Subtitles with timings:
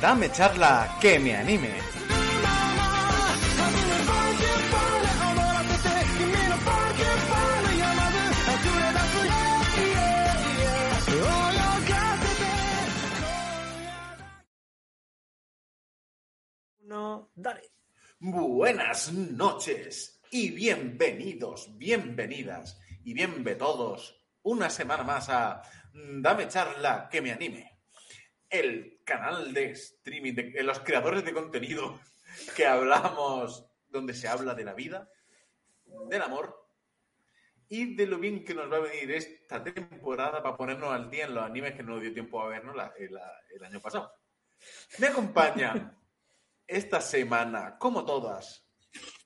[0.00, 1.72] Dame charla que me anime.
[16.80, 17.62] No, dale.
[18.20, 25.60] Buenas noches y bienvenidos, bienvenidas y bienve todos una semana más a
[25.92, 27.78] Dame charla que me anime.
[28.50, 32.00] El canal de streaming de los creadores de contenido
[32.56, 35.08] que hablamos, donde se habla de la vida,
[36.08, 36.68] del amor
[37.68, 41.26] y de lo bien que nos va a venir esta temporada para ponernos al día
[41.26, 44.12] en los animes que no nos dio tiempo a vernos la- la- el año pasado.
[44.98, 45.96] Me acompaña
[46.66, 48.66] esta semana, como todas,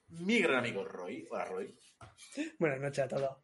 [0.09, 1.27] mi gran amigo Roy.
[1.31, 1.75] Hola, Roy.
[2.59, 3.37] Buenas noches a todos.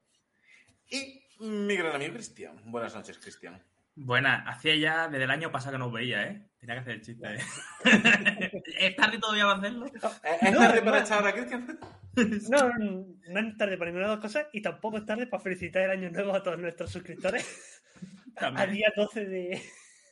[0.90, 2.60] Y mi gran amigo Cristian.
[2.66, 3.62] Buenas noches, Cristian.
[3.98, 6.50] Buena, hacía ya desde el año pasado que no os veía, ¿eh?
[6.60, 7.28] Tenía que hacer el chiste.
[7.34, 7.40] ¿eh?
[8.80, 9.86] ¿Es tarde todavía para hacerlo?
[9.86, 11.80] ¿Eh, ¿Es No, tarde para echar a Cristian?
[12.50, 15.28] No, no, no es tarde para ninguna de las dos cosas y tampoco es tarde
[15.28, 17.84] para felicitar el año nuevo a todos nuestros suscriptores.
[18.36, 18.70] También.
[18.70, 19.62] Al día 12 de.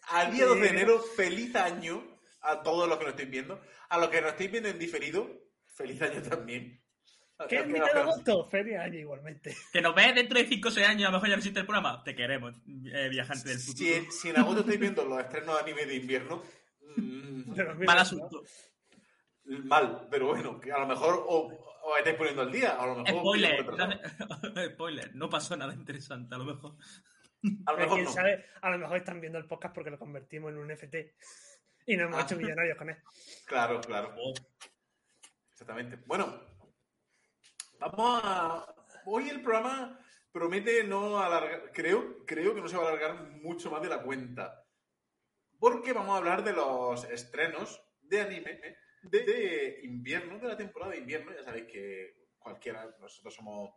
[0.09, 2.03] A día 12 de enero, feliz año
[2.41, 3.61] a todos los que nos estáis viendo.
[3.87, 5.29] A los que nos estáis viendo en diferido,
[5.65, 6.82] feliz año también.
[7.49, 8.45] ¿Qué es mitad de agosto?
[8.49, 9.55] Feliz año igualmente.
[9.71, 11.59] Que nos ves dentro de 5 o 6 años, a lo mejor ya no existe
[11.59, 12.03] el programa.
[12.03, 12.55] Te queremos,
[12.93, 13.89] eh, viajante del futuro.
[13.89, 16.43] Si, si en agosto estáis viendo los estrenos de anime de invierno,
[16.97, 18.43] mm, los Mal asunto.
[19.45, 21.51] mal, pero bueno, que a lo mejor os,
[21.83, 23.19] os estáis poniendo al día, a lo mejor...
[23.21, 23.57] Spoiler.
[23.65, 23.99] retrasado.
[24.73, 25.15] Spoiler.
[25.15, 26.75] No pasó nada interesante, a lo mejor.
[27.65, 27.83] A lo ¿no?
[27.83, 28.11] mejor ¿Quién no.
[28.13, 28.45] sabe?
[28.61, 31.15] A lo mejor están viendo el podcast porque lo convertimos en un FT
[31.87, 32.23] y nos hemos Ah.
[32.23, 32.97] hecho millonarios con él.
[33.45, 34.15] Claro, claro.
[34.17, 34.33] Oh,
[35.51, 35.97] Exactamente.
[36.05, 36.39] Bueno,
[37.91, 38.75] vamos a.
[39.05, 39.99] Hoy el programa
[40.31, 41.71] promete no alargar.
[41.73, 44.65] Creo, creo que no se va a alargar mucho más de la cuenta.
[45.59, 50.99] Porque vamos a hablar de los estrenos de anime de, invierno, de la temporada de
[50.99, 51.33] invierno.
[51.33, 53.71] Ya sabéis que cualquiera, nosotros somos,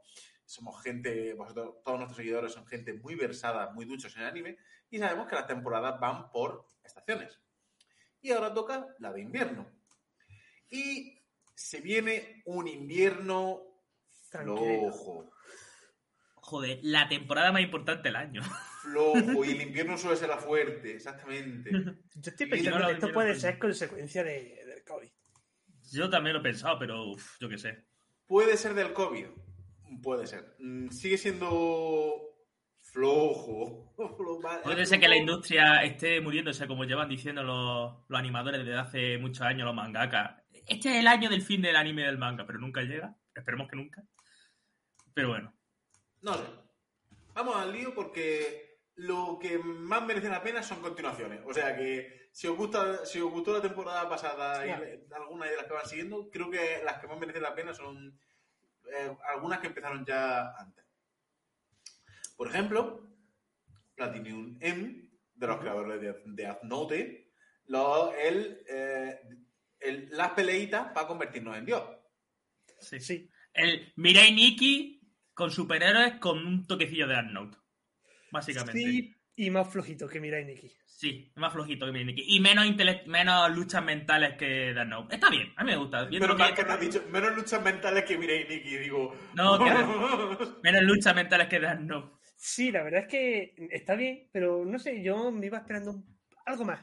[0.44, 4.59] somos gente, vosotros, todos nuestros seguidores son gente muy versada, muy duchos en anime.
[4.91, 7.41] Y sabemos que las temporadas van por estaciones.
[8.20, 9.70] Y ahora toca la de invierno.
[10.69, 11.20] Y
[11.54, 13.75] se viene un invierno
[14.31, 14.92] Tranquilo.
[14.92, 15.31] flojo.
[16.34, 18.41] Joder, la temporada más importante del año.
[18.82, 19.44] Flojo.
[19.44, 21.70] Y el invierno suele ser la fuerte, exactamente.
[22.14, 25.10] Yo estoy pensando no que esto puede ser consecuencia de, del COVID.
[25.91, 27.86] Yo también lo he pensado, pero uf, yo qué sé.
[28.26, 29.26] Puede ser del COVID.
[30.03, 30.56] Puede ser.
[30.59, 32.36] Mm, Sigue siendo
[32.81, 33.92] flojo.
[34.65, 39.19] Puede ser que la industria esté muriéndose, como llevan diciendo los, los animadores desde hace
[39.19, 40.42] muchos años, los mangakas.
[40.66, 43.16] Este es el año del fin del anime y del manga, pero nunca llega.
[43.34, 44.03] Esperemos que nunca.
[45.16, 45.50] Pero bueno.
[46.21, 46.44] No sé.
[47.32, 51.41] Vamos al lío porque lo que más merece la pena son continuaciones.
[51.47, 54.71] O sea que si os gusta, si os gustó la temporada pasada y
[55.15, 58.21] algunas de las que van siguiendo, creo que las que más merecen la pena son
[58.93, 60.84] eh, algunas que empezaron ya antes.
[62.37, 63.09] Por ejemplo,
[63.94, 67.33] Platinum M, de los creadores de, de Death Note,
[67.69, 69.19] lo- el, eh,
[69.81, 71.83] el- las peleitas para convertirnos en Dios.
[72.81, 73.00] Sí.
[73.00, 73.31] Sí.
[73.54, 74.95] El Mirai Nikki
[75.36, 77.58] con superhéroes con un toquecillo de Death Note.
[78.32, 78.72] Básicamente.
[78.80, 78.92] Sí.
[79.02, 80.72] Sí, y más flojito que Mirai Nikki.
[81.34, 82.24] más flojito que Mirai Nikki.
[82.36, 82.64] Y menos,
[83.06, 85.14] menos luchas mentales que Death Note.
[85.14, 86.08] Está bien, a mí me gusta.
[86.08, 89.14] Pero que- que has dicho, menos luchas mentales que Mirai Nikki, digo.
[89.34, 89.58] No,
[90.62, 92.16] Menos luchas mentales que Death Note.
[92.38, 96.18] Sí, la verdad es que está bien, pero no sé, yo me iba esperando un-
[96.47, 96.80] algo más.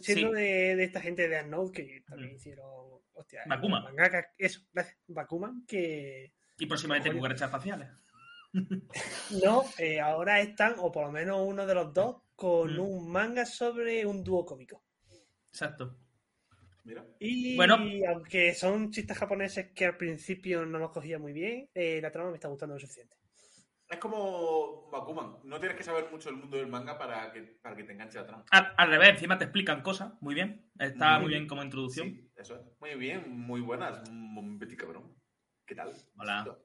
[0.00, 0.34] Siendo Sí.
[0.36, 2.36] de, de esta gente de Unknown que también Mm.
[2.36, 2.66] hicieron.
[3.12, 3.82] Hostia, Bakuman.
[3.82, 4.98] mangaka, eso, gracias.
[5.08, 7.88] Bakuman, que Y próximamente cucarachas espaciales.
[9.44, 12.80] no, eh, ahora están, o por lo menos uno de los dos, con Mm.
[12.80, 14.82] un manga sobre un dúo cómico.
[15.52, 15.96] Exacto.
[16.84, 17.04] Mira.
[17.18, 17.76] Y Bueno.
[18.08, 22.30] aunque son chistes japoneses que al principio no los cogía muy bien, eh, la trama
[22.30, 23.16] me está gustando lo suficiente.
[23.88, 25.38] Es como Bakuman.
[25.44, 28.18] No tienes que saber mucho del mundo del manga para que, para que te enganche
[28.18, 28.44] la trama.
[28.50, 30.12] Al, al revés, encima te explican cosas.
[30.20, 30.70] Muy bien.
[30.78, 31.40] Está Muy muy bien.
[31.42, 32.06] bien como introducción.
[32.08, 32.60] Sí, eso es.
[32.80, 34.08] Muy bien, muy buenas.
[34.08, 35.12] Un Betty cabrón.
[35.70, 35.92] ¿Qué tal?
[36.18, 36.58] Hola.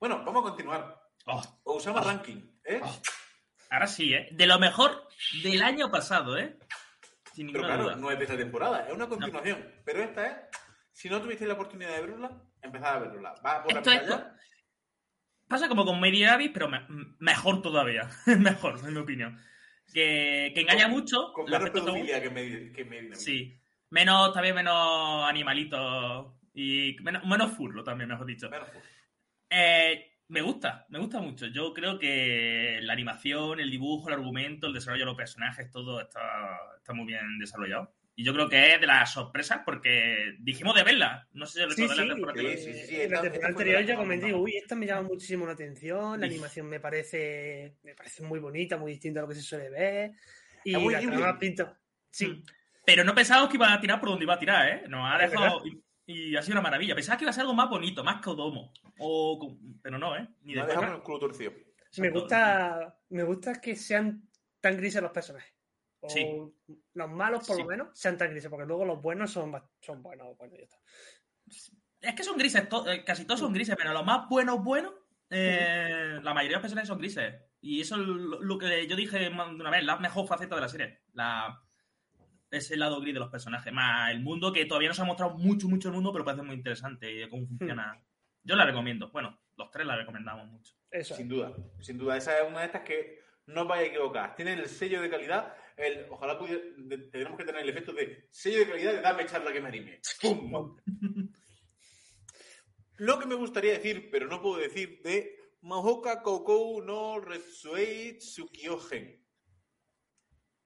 [0.00, 0.98] Bueno, vamos a continuar.
[1.26, 2.04] Oh, Osama Oh.
[2.04, 2.80] Ranking, ¿eh?
[2.82, 3.02] Oh.
[3.68, 4.28] ahora sí, ¿eh?
[4.32, 5.06] De lo mejor
[5.42, 6.56] del año pasado, ¿eh?
[7.34, 7.96] Sin Pero claro, duda.
[7.96, 9.62] no es de esta temporada, es una continuación.
[9.84, 10.36] Pero esta es,
[10.90, 12.30] si no tuvisteis la oportunidad de verla,
[12.62, 13.34] empezad a verla.
[13.44, 14.32] Va por la Esto es- pantalla.
[15.46, 16.86] Pasa como con Mary Abyss, pero me-
[17.18, 18.08] mejor todavía.
[18.40, 19.38] mejor, en mi opinión.
[19.92, 21.30] Que, que engaña mucho.
[21.34, 22.30] Con menos pedofilia que
[22.86, 23.60] me Sí.
[23.90, 26.32] Menos, también menos animalitos.
[26.58, 28.48] Y menos, menos furlo también, mejor dicho.
[28.48, 28.84] Menos furro.
[29.50, 31.46] Eh, Me gusta, me gusta mucho.
[31.46, 36.00] Yo creo que la animación, el dibujo, el argumento, el desarrollo de los personajes, todo
[36.00, 37.94] está, está muy bien desarrollado.
[38.16, 41.28] Y yo creo que es de las sorpresas porque dijimos de verla.
[41.32, 42.74] No sé si Sí, recordáis sí, la temporada sí, anterior.
[42.74, 45.52] sí, sí, sí, en la temporada anterior yo comenté, uy, esta me llama muchísimo la
[45.52, 46.32] atención, la Sí.
[46.32, 50.12] animación me parece, me parece muy bonita, muy distinta a lo que se suele ver.
[50.64, 51.78] Y la trama pinta.
[52.10, 52.42] Sí, Mm.
[52.84, 54.84] Pero no pensábamos que iba a tirar por donde iba a tirar, ¿eh?
[54.88, 55.62] Nos ha dejado.
[56.06, 56.94] Y, ha sido una maravilla.
[56.94, 58.72] Pensaba que iba a ser algo más bonito, más Kodomo.
[58.98, 60.28] O, pero no, ¿eh?
[60.42, 61.50] Ni Me de culo torcido.
[61.52, 61.58] me
[62.08, 62.20] Exacto.
[62.20, 64.28] gusta, me gusta que sean
[64.60, 65.52] tan grises los personajes.
[66.00, 66.24] O Sí.
[66.94, 67.62] los malos, por Sí.
[67.62, 70.76] lo menos, sean tan grises, porque luego los buenos son, son buenos, bueno, ya está.
[72.00, 74.92] Es que son grises, to- eh, casi todos son grises, pero los más buenos, buenos,
[75.30, 77.34] eh, la mayoría de los personajes son grises.
[77.60, 80.68] Y eso es lo, lo que yo dije una vez, la mejor faceta de la
[80.68, 81.00] serie.
[81.14, 81.60] La,
[82.50, 83.72] ese lado gris de los personajes.
[83.72, 86.42] Más el mundo que todavía no se ha mostrado mucho, mucho el mundo, pero parece
[86.42, 88.00] muy interesante y cómo funciona.
[88.42, 89.10] Yo la recomiendo.
[89.10, 90.74] Bueno, los tres la recomendamos mucho.
[90.90, 91.14] Eso.
[91.16, 92.16] Sin duda, sin duda.
[92.16, 94.34] Esa es una de estas que no os vais a equivocar.
[94.36, 95.54] Tienen el sello de calidad.
[95.76, 99.26] El, ojalá pudiera, de- tenemos que tener el efecto de sello de calidad de dame
[99.26, 100.00] charla que me anime.
[100.22, 100.76] ¡Pum!
[102.98, 109.22] Lo que me gustaría decir, pero no puedo decir, de Mahoka Kokou no Retsuei Tsukiogen.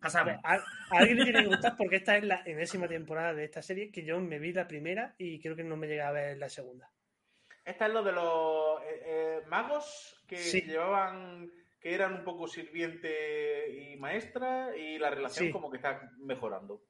[0.00, 0.35] Pasamos.
[0.44, 0.62] A, a
[0.99, 4.05] alguien le tiene que gustar porque esta es la enésima temporada de esta serie que
[4.05, 6.91] yo me vi la primera y creo que no me llega a ver la segunda.
[7.64, 10.62] Esta es lo de los eh, eh, magos que Sí.
[10.62, 15.52] llevaban, que eran un poco sirviente y maestra, y la relación Sí.
[15.52, 16.82] como que está mejorando.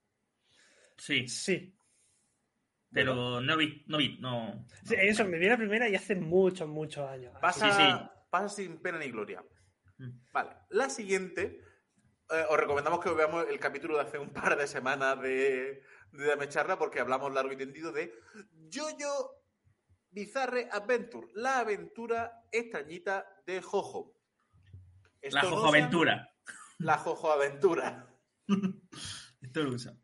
[0.97, 1.75] Sí, Sí.
[2.93, 4.67] pero no vi, no vi, no.
[4.85, 7.35] Sí, Eso, me vi la primera y hace muchos, muchos años.
[7.41, 8.11] Pasa, Sí, sí.
[8.31, 9.43] pasa sin pena ni gloria.
[9.99, 10.11] Mm.
[10.33, 11.61] Vale, la siguiente,
[12.33, 15.83] eh, os recomendamos que veamos el capítulo de hace un par de semanas de,
[16.13, 18.13] de Dame Charla, porque hablamos largo y tendido de
[18.73, 19.37] Jojo
[20.11, 24.17] Bizarre Adventure, la aventura extrañita de Jojo.
[25.21, 26.35] Esto La Jojo Aventura.
[26.79, 28.07] La Jojo Aventura.
[29.41, 29.95] Esto lo usa.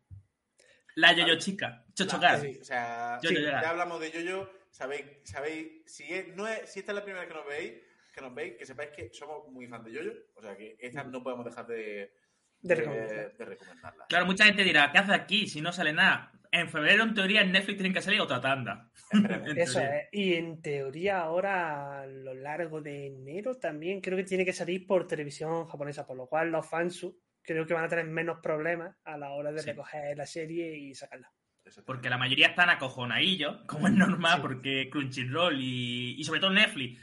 [0.95, 1.85] La Yoyo Chica.
[1.93, 2.39] Chochocar.
[2.39, 6.35] Sí, o sea, Yo- sí, yo- yo- ya hablamos de Yoyo, sabéis, sabéis, si, es-
[6.35, 7.73] no es, si esta es la primera vez que nos veis,
[8.17, 11.03] que nos veis, que sepáis que somos muy fans de Yoyo, o sea que esta
[11.03, 12.11] no podemos dejar de, De
[12.61, 13.37] de- recomendar.
[13.37, 14.05] de recomendarla.
[14.09, 16.31] Claro, mucha gente dirá, ¿qué hace aquí si no sale nada?
[16.51, 18.89] En febrero, en teoría, en Netflix tienen que salir otra tanda.
[19.55, 20.07] Eso es.
[20.11, 24.87] Y en teoría ahora, a lo largo de enero, también creo que tiene que salir
[24.87, 27.05] por televisión japonesa, por lo cual los fans
[27.43, 29.69] creo que van a tener menos problemas a la hora de Sí.
[29.69, 31.31] recoger la serie y sacarla.
[31.85, 34.41] Porque la mayoría están acojonadillos, como es normal, Sí.
[34.41, 36.97] porque Crunchyroll y, y sobre todo Netflix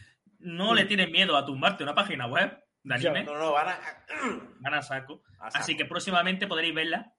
[0.45, 0.77] no Sí.
[0.77, 3.79] le tienen miedo a tumbarte una página web de anime, No, no, van a,
[4.61, 5.23] van a saco.
[5.41, 5.59] a saco.
[5.63, 7.13] Así que próximamente podréis verla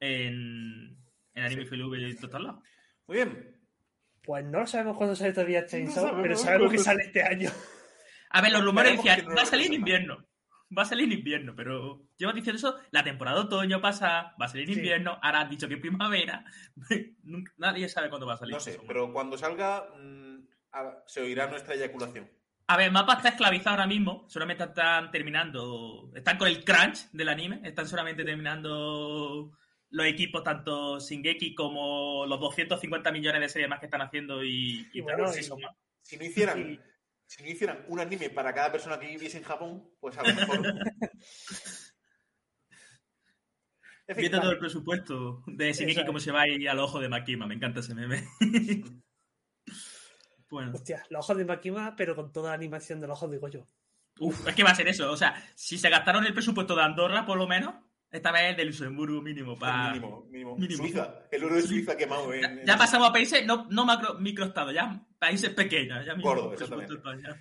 [0.00, 0.96] en,
[1.34, 2.62] en Anime FLV y en todos lados.
[3.06, 3.54] Muy bien.
[4.22, 7.50] Pues no sabemos cuándo sale todavía Chainsaw, sabemos pero sabemos que sale este año.
[8.30, 10.26] A ver, los rumores decían, no va a salir en invierno.
[10.76, 14.44] Va a salir en invierno, pero llevan diciendo eso, la temporada de otoño pasa, va
[14.44, 14.80] a salir en Sí.
[14.80, 16.44] invierno, ahora han dicho que primavera.
[17.56, 18.52] Nadie sabe cuándo va a salir.
[18.52, 20.46] No sé, pero cuando salga mm,
[21.06, 22.30] se oirá nuestra eyaculación.
[22.70, 24.26] A ver, Mapa está esclavizado ahora mismo.
[24.28, 26.10] Solamente están terminando.
[26.14, 27.60] Están con el crunch del anime.
[27.64, 29.52] Están solamente terminando
[29.90, 34.86] los equipos, tanto Shingeki como los 250 millones de series más que están haciendo y,
[34.92, 35.74] y Y bueno, Dragon y- Season más.
[36.02, 36.78] Si no hicieran,
[37.26, 40.34] si no hicieran un anime para cada persona que viviese en Japón, pues a lo
[40.34, 40.62] mejor.
[44.16, 47.46] Viendo todo el presupuesto de Shingeki como se va ahí al ojo de Makima.
[47.46, 48.24] Me encanta ese meme.
[50.50, 53.38] bueno, Hostia, los ojos de Makima, pero con toda la animación de los ojos de
[53.38, 53.66] Goyo.
[54.20, 55.10] uf, es que va a ser eso.
[55.10, 57.74] O sea, si se gastaron el presupuesto de Andorra, por lo menos,
[58.10, 59.58] esta vez el de Luxemburgo mínimo.
[59.58, 59.88] Para...
[59.92, 60.56] Mínimo, mínimo.
[60.56, 60.82] Mínimo.
[60.82, 62.40] Suiza, el oro de Suiza quemado en.
[62.42, 66.04] Ya, en- ya pasamos a países no, no macro, microestados, ya países pequeños.
[66.06, 66.94] Ya Gordo, exactamente.
[66.94, 67.36] España.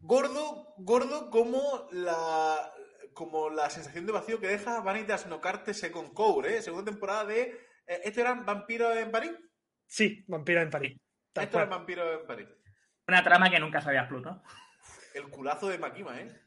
[0.00, 2.56] Gordo, gordo como la
[3.14, 6.62] como la sensación de vacío que deja Vanitas no Carte Second Core, ¿eh?
[6.62, 7.42] Segunda temporada de.
[7.86, 9.32] eh, ¿Esto eran vampiros en París?
[9.86, 10.98] Sí, Vampiro en París.
[11.32, 11.78] Tal Esto eran cual.
[11.80, 12.48] vampiros en París.
[13.08, 14.42] Una trama que nunca se había explotado.
[15.14, 16.40] El culazo de Makima, ¿eh?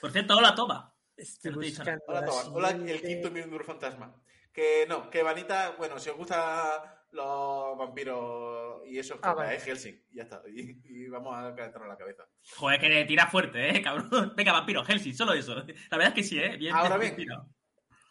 [0.00, 0.94] Por cierto, hola, toma.
[1.16, 2.48] Estoy Pero te he dicho, buscando Hola, la Tomás.
[2.48, 4.14] Hola, el quinto miembro fantasma.
[4.52, 6.80] Que no, que Vanita, bueno, si os gustan
[7.12, 9.56] los vampiros y eso, Ah, pues vale.
[9.56, 10.02] es Helsing.
[10.10, 10.42] Y ya está.
[10.48, 12.24] Y, y vamos a calentarnos la cabeza.
[12.56, 14.32] Joder, que le tira fuerte, eh, cabrón.
[14.36, 15.54] Venga, vampiro, Helsing, solo eso.
[15.54, 16.56] La verdad es que sí, eh.
[16.56, 17.16] Bien, Ahora bien.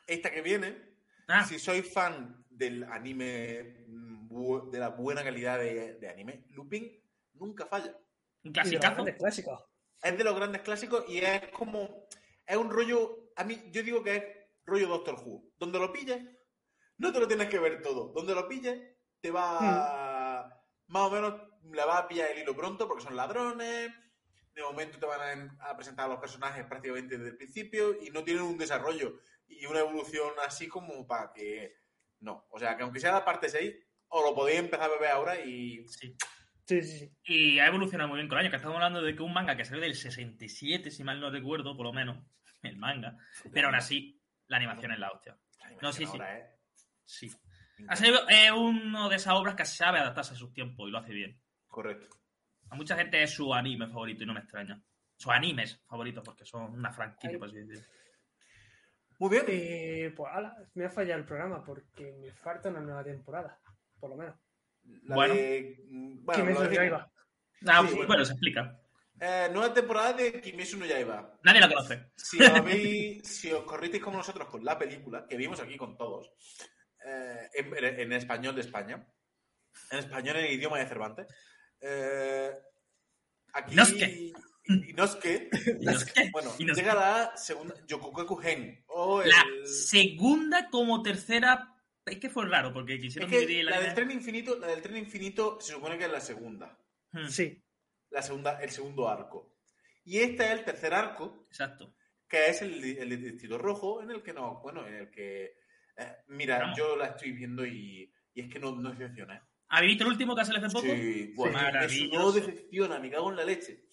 [0.08, 0.90] Esta que viene,
[1.28, 3.86] Ah, si sois fan del anime,
[4.30, 6.90] bu- de la buena calidad de, de anime, Lupin
[7.34, 7.96] nunca falla.
[8.44, 8.94] un de clasicazo.
[8.96, 9.64] grandes clásicos.
[10.02, 12.08] Es de los grandes clásicos y es como.
[12.46, 13.32] Es un rollo.
[13.36, 14.24] A mí, yo digo que es
[14.66, 15.52] rollo Doctor Who.
[15.58, 16.22] Donde lo pilles,
[16.98, 18.12] no te lo tienes que ver todo.
[18.14, 18.80] Donde lo pilles,
[19.22, 20.64] te va.
[20.88, 21.34] más o menos
[21.72, 23.92] le vas a pillar el hilo pronto porque son ladrones.
[24.56, 28.02] De momento te van a, em, a presentar a los personajes prácticamente desde el principio
[28.02, 31.76] y no tienen un desarrollo y una evolución así como para que.
[32.22, 32.46] No.
[32.52, 33.74] O sea, que aunque sea la parte 6,
[34.10, 35.88] os lo podéis empezar a beber ahora y.
[35.88, 36.16] Sí.
[36.66, 37.12] Sí, sí, sí.
[37.24, 39.58] Y ha evolucionado muy bien con el año, que estamos hablando de que un manga
[39.58, 42.18] que salió del 67, si mal no recuerdo, por lo menos,
[42.62, 43.18] el manga.
[43.52, 45.38] Pero aún así, la animación es la hostia.
[45.82, 46.12] No, sí, sí.
[46.12, 46.56] Ahora, ¿eh?
[47.06, 47.32] Sí.
[47.88, 51.00] Ha sido eh, uno de esas obras que sabe adaptarse a sus tiempos y lo
[51.00, 51.40] hace bien.
[51.68, 52.18] Correcto.
[52.70, 54.80] A mucha gente es su anime favorito y no me extraña.
[55.18, 57.84] Sus animes favoritos, porque son una franquicia, por así decirlo.
[59.20, 59.46] Muy bien.
[59.48, 63.60] Eh, pues ala, me ha fallado el programa porque me falta una nueva temporada,
[64.00, 64.36] por lo menos.
[65.04, 65.34] La Bueno.
[65.36, 66.72] de- bueno, Kimetsu no.
[66.72, 67.12] Yaiba.
[67.68, 68.26] Ah, Sí, bueno, bueno.
[68.26, 68.80] se explica.
[69.22, 71.38] Eh, nueva temporada de Kimetsu no Yaiba.
[71.44, 72.12] Nadie la conoce.
[72.16, 75.98] Si os, habéis- si os corristeis como nosotros con la película, que vimos aquí con
[75.98, 76.32] todos,
[77.06, 79.06] eh, en, en español de España,
[79.92, 81.28] en español en el idioma de Cervantes,
[81.82, 82.52] eh,
[83.54, 83.74] aquí...
[83.74, 84.06] Inosuke.
[84.06, 84.34] y-
[84.92, 85.50] Inosuke,
[85.82, 86.30] Inosuke.
[86.32, 86.82] bueno, Inosuke.
[86.82, 91.76] llega la segunda Yokokaku Gen, o el- La segunda como tercera.
[92.06, 94.68] Es que fue raro, porque Es quisieron que dividir el la del tren infinito, la
[94.68, 96.78] del tren infinito se supone que es la segunda,
[97.12, 97.62] Hmm, Sí,
[98.12, 99.56] la segunda, el segundo arco.
[100.06, 101.96] Y este es el tercer arco, Exacto.
[102.28, 105.56] que es el, el de Distrito Rojo, en el que no, bueno, en el que,
[105.98, 106.78] eh, mira, Vamos.
[106.78, 109.36] yo la estoy viendo y, y es que no, no decepciona.
[109.38, 109.42] ¿eh?
[109.70, 110.88] ¿Habéis visto el último que sale hace poco?
[110.88, 112.32] Sí, bueno, eso no Maravilloso.
[112.34, 113.84] decepciona, me cago en la leche.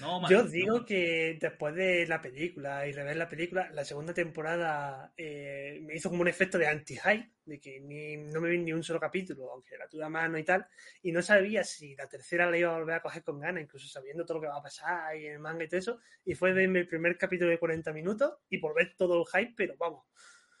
[0.00, 0.84] No, yo man, digo no.
[0.84, 6.10] que después de la película y rever la película, la segunda temporada eh, me hizo
[6.10, 9.50] como un efecto de anti-hype, de que ni, no me vi ni un solo capítulo,
[9.52, 10.66] aunque la tuve a mano y tal,
[11.02, 13.88] y no sabía si la tercera la iba a volver a coger con ganas, incluso
[13.88, 16.52] sabiendo todo lo que va a pasar y el manga y todo eso, y fue
[16.52, 20.04] verme el primer capítulo de 40 minutos y por ver todo el hype, pero vamos.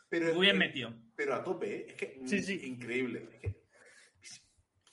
[0.08, 0.94] Pero, Muy bien metido.
[1.16, 1.86] Pero a tope, ¿eh?
[1.88, 2.60] es que Sí, sí.
[2.64, 3.28] increíble.
[3.32, 3.56] Es que,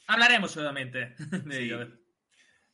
[0.07, 1.13] Hablaremos seguramente
[1.45, 1.63] de Sí.
[1.63, 1.87] ello.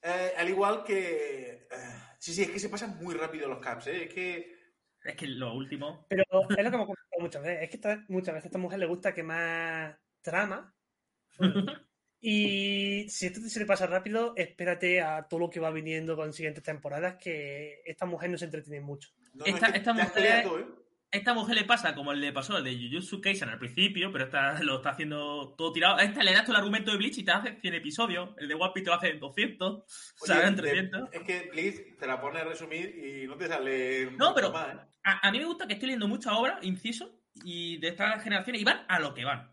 [0.01, 1.68] Eh, al igual que...
[1.72, 4.03] eh, sí, sí, es que se pasan muy rápido los caps, ¿eh?
[4.06, 4.60] es que...
[5.03, 6.06] Es que lo último.
[6.10, 8.58] Pero es lo que hemos comentado muchas veces, es que esta- muchas veces a esta
[8.60, 10.75] mujer le gusta que más trama,
[12.22, 16.34] Y si esto se le pasa rápido, espérate a todo lo que va viniendo con
[16.34, 19.08] siguientes temporadas, que esta mujer no se entretiene mucho.
[19.34, 20.65] No, Esta- es que esta mujer- ¿eh?
[21.12, 24.25] A esta mujer le pasa como le pasó al de Jujutsu Kaisen al principio, pero
[24.25, 25.96] esta lo está haciendo todo tirado.
[25.98, 28.30] A esta le das todo el argumento de Bleach y te hace 100 episodios.
[28.38, 29.72] El de One Piece te lo hace en 200.
[29.72, 31.10] O sea, Oye, en de- 300.
[31.13, 34.12] es que Blitz te la pone a resumir y no te sale.
[34.12, 34.80] No, pero- más, ¿eh?
[35.04, 38.62] A, a mí me gusta que estoy leyendo muchas obras, inciso, y de estas generaciones,
[38.62, 39.50] y van a lo que van.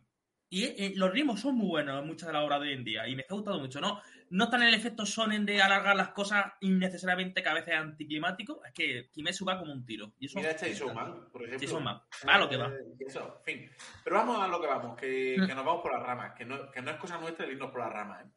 [0.50, 2.84] Y eh, los ritmos son muy buenos en muchas de las obras de hoy en
[2.84, 3.80] día, y me está gustando mucho.
[3.80, 7.75] No, no están en el efecto sonen de alargar las cosas innecesariamente que a veces
[7.75, 8.62] es anticlimático.
[8.64, 10.14] Es que Kimetsu va como un tiro.
[10.18, 11.59] Y eso Mira Chainsaw Man, por ejemplo.
[11.61, 12.00] Chainsaw Man.
[12.28, 12.68] Va a lo que va.
[12.68, 13.71] Eh, eso, en fin.
[14.02, 15.47] Pero vamos a lo que vamos, que, Mm.
[15.47, 17.71] que nos vamos por las ramas, que no, que no es cosa nuestra el irnos
[17.71, 18.25] por las ramas.
[18.25, 18.30] ¿eh?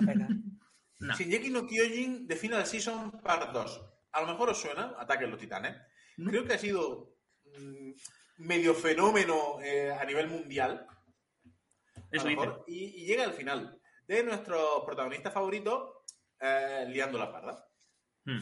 [0.00, 0.28] No.
[1.00, 3.86] No Kyojin The Final Season Part 2.
[4.12, 5.74] A lo mejor os suena, Ataque a los Titanes.
[6.16, 7.92] Creo que ha sido mm,
[8.38, 10.86] medio fenómeno eh, a nivel mundial.
[10.86, 12.40] a Eso dice.
[12.40, 13.79] mejor, y, y llega al final
[14.10, 15.88] de nuestros protagonistas favoritos
[16.40, 17.64] eh, liando la parda.
[18.24, 18.40] Mm.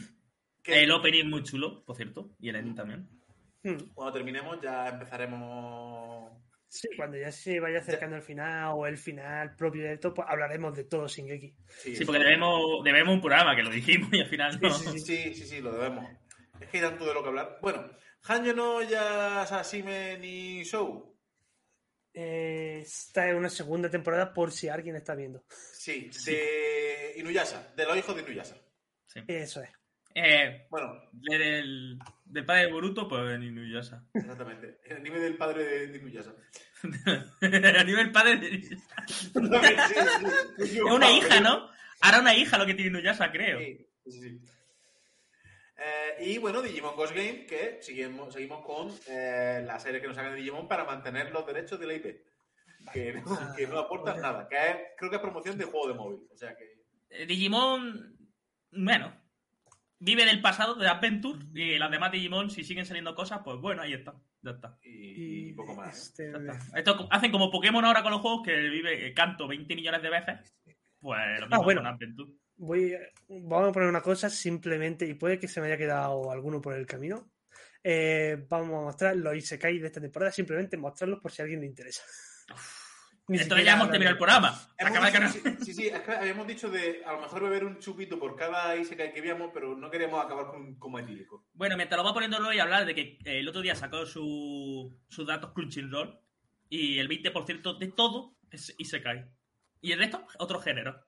[0.63, 3.07] Que El opening muy chulo, por cierto, y el ending también.
[3.61, 3.91] Hmm.
[3.93, 6.31] cuando terminemos ya empezaremos.
[6.67, 10.27] Sí, cuando ya se vaya acercando el final o el final propio de esto, pues
[10.29, 11.55] hablaremos de todo Shingeki.
[11.67, 14.73] Sí, Sí, porque debemos, debemos un programa, que lo dijimos y al final no.
[14.73, 16.05] Sí, sí, Sí, sí, sí, lo debemos.
[16.59, 17.59] Es que hay tanto de lo que hablar.
[17.61, 17.89] Bueno,
[18.23, 21.08] Hanyo no ya Sasime ni Show.
[22.13, 25.43] Eh, esta es una segunda temporada por si alguien está viendo.
[25.73, 28.55] Sí, de Inuyasha, de los hijos de Inuyasha.
[29.07, 29.21] Sí.
[29.27, 29.69] Eso es.
[30.15, 34.03] Eh, Bueno, del, del padre de Boruto, pues en Inuyasha.
[34.13, 34.79] exactamente.
[34.85, 36.33] El anime del padre de, de Inuyasha.
[37.79, 38.61] A nivel padre de...
[39.07, 40.77] Sí, sí, sí.
[40.77, 41.69] Es una hija, ¿no?
[42.01, 43.59] Ahora una hija lo que tiene Inuyasha, creo.
[43.59, 44.41] Sí, sí, sí.
[45.81, 50.17] Eh, y bueno, Digimon Ghost Game, que seguimos, seguimos con eh, la serie que nos
[50.17, 52.05] hagan de Digimon para mantener los derechos de la IP.
[52.93, 54.47] Que no, que no aportan nada.
[54.47, 56.19] Que es- creo que es promoción de juego de móvil.
[56.33, 56.79] O sea que.
[57.09, 58.17] Eh, Digimon,
[58.71, 59.13] bueno,
[59.99, 63.81] vive del pasado, de Adventure, y las demás Digimon, si siguen saliendo cosas, pues bueno,
[63.81, 64.13] ahí está.
[64.41, 64.77] Ya está.
[64.83, 65.97] Y, y poco más.
[66.09, 66.77] este, Ya está.
[66.79, 70.55] Esto hacen como Pokémon ahora con los juegos que vive canto 20 millones de veces.
[70.99, 71.81] Pues lo mismo Ah, bueno.
[71.81, 72.31] con Adventure.
[72.59, 72.95] Voy,
[73.27, 76.75] vamos a poner una cosa simplemente, y puede que se me haya quedado alguno por
[76.75, 77.31] el camino.
[77.83, 81.61] Eh, vamos a mostrar los Isekai de esta temporada, simplemente mostrarlos por si a alguien
[81.61, 82.03] le interesa.
[83.43, 84.67] Entonces ya hemos terminado el programa.
[85.29, 88.17] Dicho- sí, sí, sí, es que habíamos dicho de a lo mejor beber un chupito
[88.19, 91.45] por cada Isekai que veíamos, pero no queríamos acabar con como etílico.
[91.53, 94.99] Bueno, mientras lo va poniéndolo y hablar de que eh, el otro día sacó su-
[95.07, 96.19] sus datos Crunchyroll
[96.69, 99.29] y el 20% de todo es Isekai.
[99.81, 101.05] Y el resto, otro género.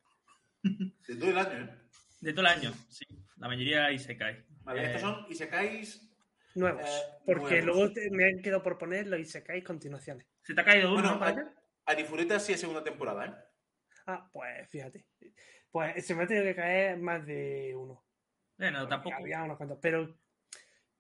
[1.08, 1.78] De todo el año, ¿eh?
[2.22, 3.06] De todo el año, sí.
[3.38, 4.46] La mayoría Isekai.
[4.64, 6.08] Vale, Eh, estos son Isekais.
[6.56, 6.84] Nuevos.
[6.86, 7.66] Eh, porque nuevos.
[7.66, 10.28] luego te- me han quedado por poner los Isekai continuaciones.
[10.44, 11.54] Se te ha caído uno, allá?
[11.86, 13.34] Arifureta sí es segunda temporada, ¿eh?
[14.06, 15.08] Ah, pues fíjate.
[15.72, 18.06] Pues se me ha tenido que caer más de uno.
[18.58, 19.16] Bueno, Porque tampoco.
[19.16, 19.80] Había unos cuantos.
[19.82, 20.20] Pero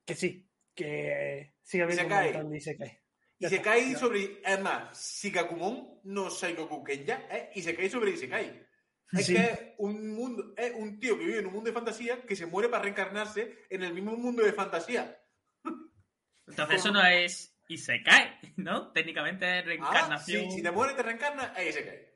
[0.05, 2.33] que sí, que sigue habiendo un Isekai.
[2.33, 2.99] montón de Isekai.
[3.39, 3.99] Ya Isekai está.
[3.99, 4.41] sobre.
[4.43, 7.51] Es más, Shikakumon no Saikoku Kenya, ¿eh?
[7.55, 8.65] Isekai sobre Isekai.
[9.13, 9.33] Es Sí.
[9.33, 12.35] que es un mundo, es un tío que vive en un mundo de fantasía que
[12.35, 15.19] se muere para reencarnarse en el mismo mundo de fantasía.
[16.47, 18.91] Entonces eso no es Isekai, ¿no?
[18.91, 20.43] Técnicamente es Ah, reencarnación.
[20.49, 22.11] sí, si te mueres te reencarnas, es Isekai.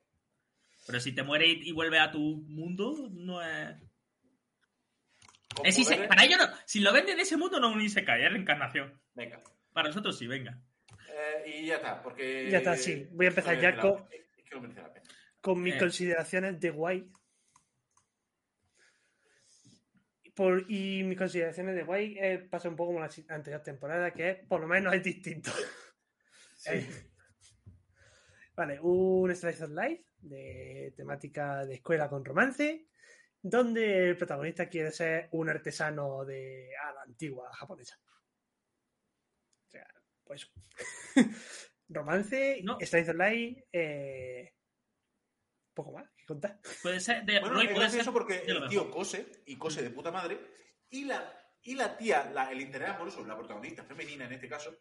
[0.88, 3.76] Pero si te mueres y, y vuelves a tu mundo, no es.
[6.08, 6.48] Para ellos no.
[6.66, 9.00] Si lo venden de ese mundo, no es un Isekai, es reencarnación.
[9.14, 9.42] Venga.
[9.74, 10.62] Para nosotros sí, venga.
[11.10, 12.50] Eh, y ya está, porque.
[12.50, 13.08] Ya está, sí.
[13.12, 14.06] Voy a empezar no ya con-.
[14.12, 15.06] Es que no merece la pena.
[15.46, 15.78] Con mis Eh.
[15.78, 17.12] consideraciones de guay.
[20.34, 24.30] Por, y mis consideraciones de guay eh, pasa un poco como la anterior temporada, que
[24.32, 25.52] es, por lo menos es distinto.
[26.58, 26.72] Sí.
[28.56, 32.88] Vale, un Slice of Life de temática de escuela con romance,
[33.42, 38.00] donde el protagonista quiere ser un artesano de a la antigua japonesa.
[39.68, 39.86] O sea,
[40.24, 40.50] pues
[41.90, 42.78] romance, No.
[42.80, 44.54] Slice of Life, eh,
[45.76, 46.60] poco más que contar.
[46.82, 47.24] Puede ser.
[47.26, 47.98] De, Bueno, Roy, es puede ser.
[47.98, 50.40] gracioso porque el tío cose y cose de puta madre.
[50.90, 54.76] Y la, y la tía, la- el interés amoroso, la protagonista femenina en este caso,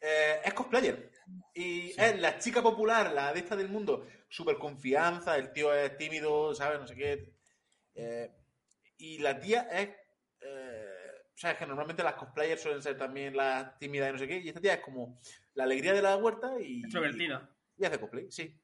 [0.00, 1.10] eh, es cosplayer.
[1.54, 5.96] Y es la chica popular, la de esta del mundo, súper confianza, el tío es
[5.96, 6.80] tímido, ¿sabes?
[6.80, 7.32] No sé qué.
[7.94, 8.30] Eh,
[8.98, 9.88] y la tía es.
[10.40, 10.86] Eh,
[11.34, 11.56] ¿Sabes?
[11.58, 14.38] Que normalmente las cosplayers suelen ser también las tímidas y no sé qué.
[14.38, 15.18] Y esta tía es como
[15.54, 16.80] la alegría de la huerta y.
[16.80, 17.48] Extrovertida.
[17.78, 18.54] Y hace cosplay, sí.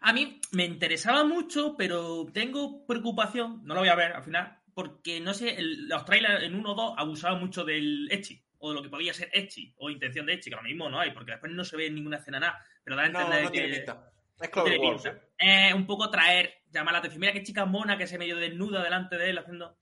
[0.00, 4.58] A mí me interesaba mucho, pero tengo preocupación, no lo voy a ver al final,
[4.74, 8.70] porque no sé, el- los trailers en 1 o 2 abusaban mucho del Echi, o
[8.70, 11.12] de lo que podía ser Echi, o intención de Echi, que ahora mismo no hay,
[11.12, 13.58] porque después no se ve en ninguna escena nada, pero da a entender no que
[13.58, 14.10] tiene pinta.
[14.40, 15.18] Es no tiene Wars, pinta.
[15.38, 15.68] ¿eh?
[15.68, 17.20] Es un poco traer, llamar la atención.
[17.20, 19.78] Mira qué chica mona que se medio desnuda delante de él haciendo.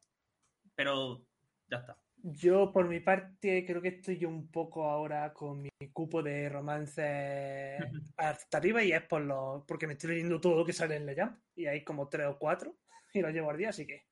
[0.75, 1.27] Pero
[1.69, 1.97] ya está.
[2.25, 7.79] Yo, por mi parte, creo que estoy un poco ahora con mi cupo de romance
[8.17, 11.07] hasta arriba y es por los, porque me estoy leyendo todo lo que sale en
[11.07, 12.77] la Jump y hay como tres o cuatro
[13.13, 14.07] y los llevo al día, así que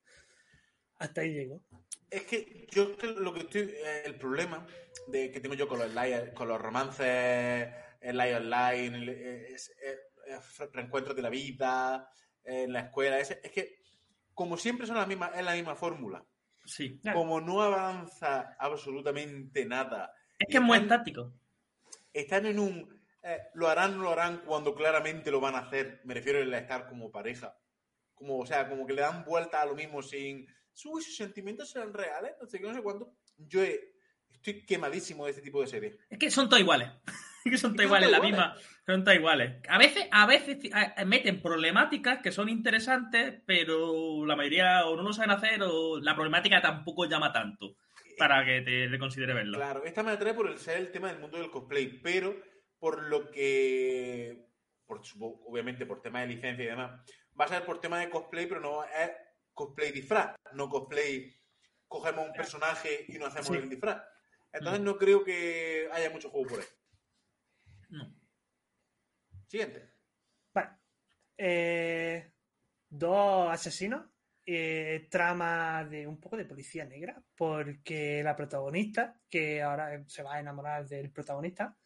[0.99, 1.61] hasta ahí llego.
[2.09, 3.61] Es que yo creo lo que estoy.
[3.61, 4.67] eh, el problema
[5.07, 5.89] de, que tengo yo con los,
[6.33, 7.69] con los romances,
[8.01, 12.09] el live online, el- eh, es, es- es reencuentros de la vida,
[12.43, 13.77] eh, en la escuela, es, es que,
[14.33, 16.25] como siempre son las mismas, es la misma fórmula.
[16.71, 16.99] Sí.
[17.01, 17.19] Claro.
[17.19, 21.33] Como no avanza absolutamente nada, Es que es muy estático.
[22.13, 23.01] están en un.
[23.23, 25.99] eh, lo harán, no lo harán cuando claramente lo van a hacer.
[26.05, 27.57] Me refiero a estar como pareja.
[28.15, 30.47] Como, o sea, como que le dan vuelta a lo mismo sin.
[30.85, 33.13] Uy, sus sentimientos serán reales, no sé qué, no sé cuánto.
[33.37, 33.93] Yo he-
[34.31, 35.97] estoy quemadísimo de este tipo de series.
[36.09, 36.89] Es que son todos iguales.
[37.51, 38.55] Que son son iguales, la misma.
[38.85, 39.61] Son todos iguales.
[39.67, 40.57] A veces, a veces
[41.05, 46.13] meten problemáticas que son interesantes, pero la mayoría o no lo saben hacer o la
[46.15, 47.75] problemática tampoco llama tanto
[48.17, 49.57] para que te reconsidere verlo.
[49.57, 52.35] Claro, esta me atrae por el ser el tema del mundo del cosplay, pero
[52.79, 54.45] por lo que.
[54.85, 56.99] Por, obviamente por tema de licencia y demás.
[57.39, 59.11] Va a ser por tema de cosplay, pero no es
[59.53, 61.33] cosplay disfraz, no cosplay.
[61.87, 63.55] Cogemos un personaje y no hacemos Sí.
[63.55, 64.01] el disfraz.
[64.53, 64.85] Entonces Mm.
[64.85, 66.65] no creo que haya mucho juego por ahí.
[67.91, 68.13] No.
[69.47, 69.89] Siguiente.
[70.53, 70.69] Vale.
[71.37, 72.31] Eh,
[72.89, 74.07] dos asesinos.
[75.09, 77.21] trama de un poco de policía negra.
[77.35, 81.77] Porque la protagonista, que ahora se va a enamorar del protagonista,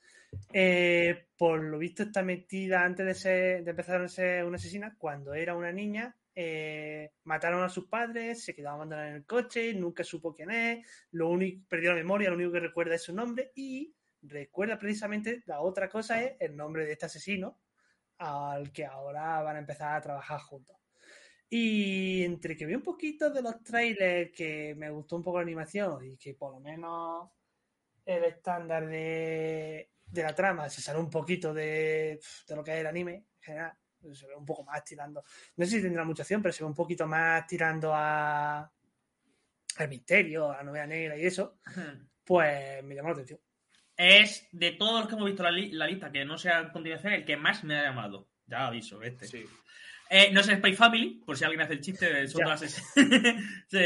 [0.52, 4.96] eh, por lo visto está metida antes de, empezar a ser una asesina.
[4.98, 9.74] Cuando era una niña, eh, mataron a sus padres, se quedó abandonada en el coche,
[9.74, 13.14] nunca supo quién es, lo único, perdió la memoria, lo único que recuerda es su
[13.14, 13.94] nombre y
[14.28, 17.60] recuerda precisamente la otra cosa es el nombre de este asesino
[18.18, 20.78] al que ahora van a empezar a trabajar juntos.
[21.50, 25.44] Y entre que vi un poquito de los trailers que me gustó un poco la
[25.44, 27.30] animación y que por lo menos
[28.06, 32.80] el estándar de, de la trama se sale un poquito de, de lo que es
[32.80, 33.78] el anime en general,
[34.14, 35.24] se ve un poco más tirando,
[35.56, 38.72] no sé si tendrá mucha acción, pero se ve un poquito más tirando a
[39.78, 41.60] al misterio, a la novela negra y eso,
[42.24, 43.40] pues me llamó la atención.
[43.98, 46.70] Es de todos los que hemos visto la, li- la lista, que no sea en
[46.70, 48.28] continuación, el que más me ha llamado.
[48.48, 49.28] Ya aviso, este.
[49.28, 49.46] Sí.
[50.10, 53.80] Eh, no es Spy Family, por si alguien hace el chiste de son Sí,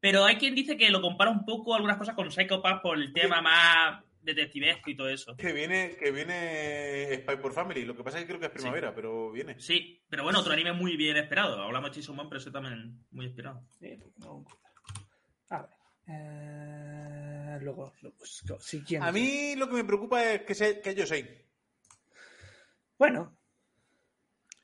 [0.00, 2.96] Pero hay quien dice que lo compara un poco algunas cosas con Psycho Pass por
[2.96, 5.36] el tema más detectivesco y todo eso.
[5.36, 7.84] Que viene, que viene Spy por Family.
[7.84, 9.60] Lo que pasa es que creo que es primavera, pero viene.
[9.60, 11.60] Sí, pero bueno, otro anime muy bien esperado.
[11.62, 13.62] Hablamos de Chainsaw Man, pero ese también muy esperado.
[13.78, 14.44] Sí, porque no-
[15.50, 15.70] A ver.
[16.08, 18.60] eh, luego lo busco.
[18.60, 19.06] Siguiente.
[19.06, 21.46] A mí lo que me preocupa es que, sea, que yo sé.
[22.98, 23.36] Bueno.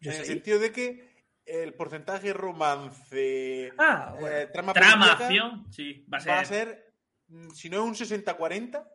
[0.01, 4.37] Yo En el sentido de que el porcentaje romance, Ah, bueno.
[4.37, 6.31] eh, trama, Trama, acción, sí, va a ser.
[6.33, 6.95] va a ser,
[7.29, 8.87] mm, si no es un 60-40,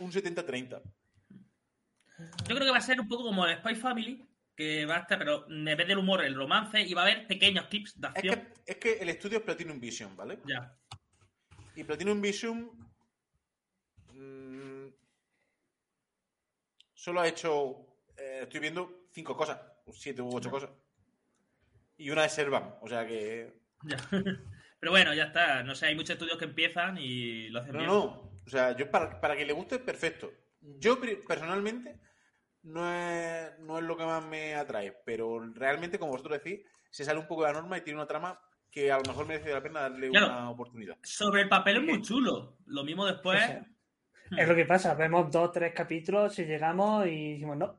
[0.00, 0.82] un 70-30.
[2.46, 5.00] Yo creo que va a ser un poco como el Spy Family, que va a
[5.00, 8.08] estar, pero en vez del humor, el romance, y va a haber pequeños clips de
[8.08, 8.34] Es acción.
[8.64, 10.38] que, es que el estudio es Platinum Vision, ¿vale?
[10.46, 10.76] Ya.
[11.76, 12.70] Y Platinum Vision
[14.12, 14.88] mm,
[16.94, 19.60] solo ha hecho, eh, estoy viendo cinco cosas,
[19.92, 20.70] siete u ocho cosas.
[21.96, 23.52] Y una es Servan, o sea que...
[23.84, 23.96] ya.
[24.80, 25.62] Pero bueno, ya está.
[25.62, 27.90] No sé, hay muchos estudios que empiezan y lo hacen No, bien.
[27.90, 28.04] no,
[28.46, 30.32] o sea, yo para, para que le guste, perfecto.
[30.62, 32.00] Yo personalmente
[32.62, 37.04] no es, no es lo que más me atrae, pero realmente, como vosotros decís, se
[37.04, 39.52] sale un poco de la norma y tiene una trama que a lo mejor merece
[39.52, 40.26] la pena darle Claro.
[40.28, 40.96] una oportunidad.
[41.02, 42.58] Sobre el papel es muy chulo.
[42.66, 43.38] Lo mismo después.
[43.44, 43.66] Sea,
[44.36, 47.78] Es lo que pasa, vemos dos, tres capítulos y llegamos y decimos no.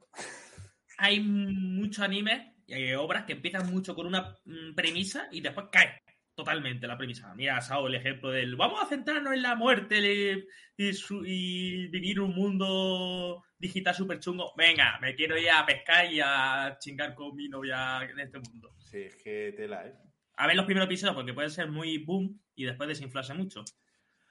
[0.98, 5.68] hay muchos animes y hay obras que empiezan mucho con una mm, premisa y después
[5.72, 5.98] cae
[6.36, 7.34] totalmente la premisa.
[7.36, 10.46] Mira, Sao, el ejemplo del vamos a centrarnos en la muerte
[10.78, 14.54] y, su- y vivir un mundo digital súper chungo.
[14.58, 18.74] Venga, me quiero ir a pescar y a chingar con mi novia en este mundo.
[18.80, 19.94] Sí, es que tela, ¿eh?
[20.42, 23.64] A ver los primeros episodios porque puede ser muy boom y después desinflarse mucho.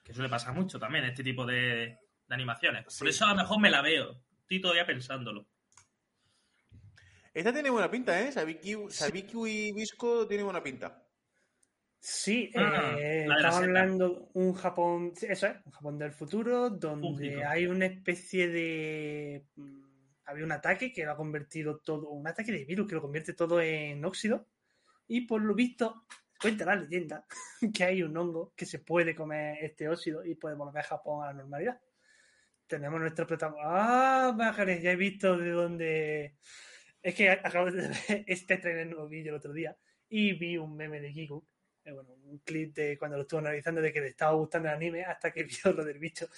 [0.02, 1.54] Que suele pasar mucho también este tipo de,
[2.26, 2.98] de animaciones.
[2.98, 4.20] Por eso a lo mejor me la veo.
[4.40, 5.46] Estoy todavía pensándolo.
[7.32, 8.32] Esta tiene buena pinta, ¿eh?
[8.32, 11.00] Sabiku, Sabiku y Visco tiene buena pinta.
[12.00, 17.44] Sí, Ah, eh, estamos hablando un Japón, sí, eso es, un Japón del futuro, donde
[17.44, 19.44] hay una especie de...
[19.54, 19.82] mm,
[20.24, 23.34] Había un ataque que lo ha convertido todo, un ataque de virus que lo convierte
[23.34, 24.48] todo en óxido,
[25.10, 26.06] y por lo visto,
[26.40, 27.26] cuenta la leyenda,
[27.74, 31.24] que hay un hongo que se puede comer este óxido y puede volver a Japón
[31.24, 31.80] a la normalidad.
[32.68, 34.28] Tenemos nuestro protagonista.
[34.28, 34.80] ¡Ah, bajares!
[34.80, 36.36] Ya he visto de dónde...
[37.02, 39.76] Es que acabo de ver este trailer nuevo vídeo el otro día
[40.08, 41.44] y vi un meme de Gigu
[41.84, 44.74] eh, bueno, un clip de cuando lo estuvo analizando de que le estaba gustando el
[44.74, 46.28] anime hasta que vio lo del bicho.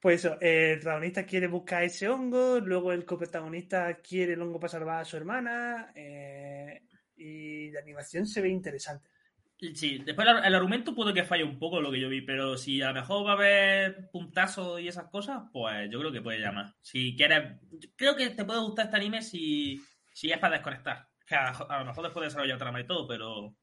[0.00, 4.70] Pues eso, el protagonista quiere buscar ese hongo, luego el coprotagonista quiere el hongo para
[4.70, 6.82] salvar a su hermana, eh,
[7.16, 9.08] y la animación se ve interesante.
[9.74, 12.80] Sí, después el, argumento puede que falle un poco lo que yo vi, pero si
[12.80, 16.38] a lo mejor va a haber puntazos y esas cosas, pues yo creo que puede
[16.38, 16.74] llamar.
[16.80, 17.58] Si quieres,
[17.96, 19.82] creo que te puede gustar este anime si,
[20.12, 21.08] si es para desconectar.
[21.26, 23.56] Que a, a lo mejor después desarrollar trama y todo, pero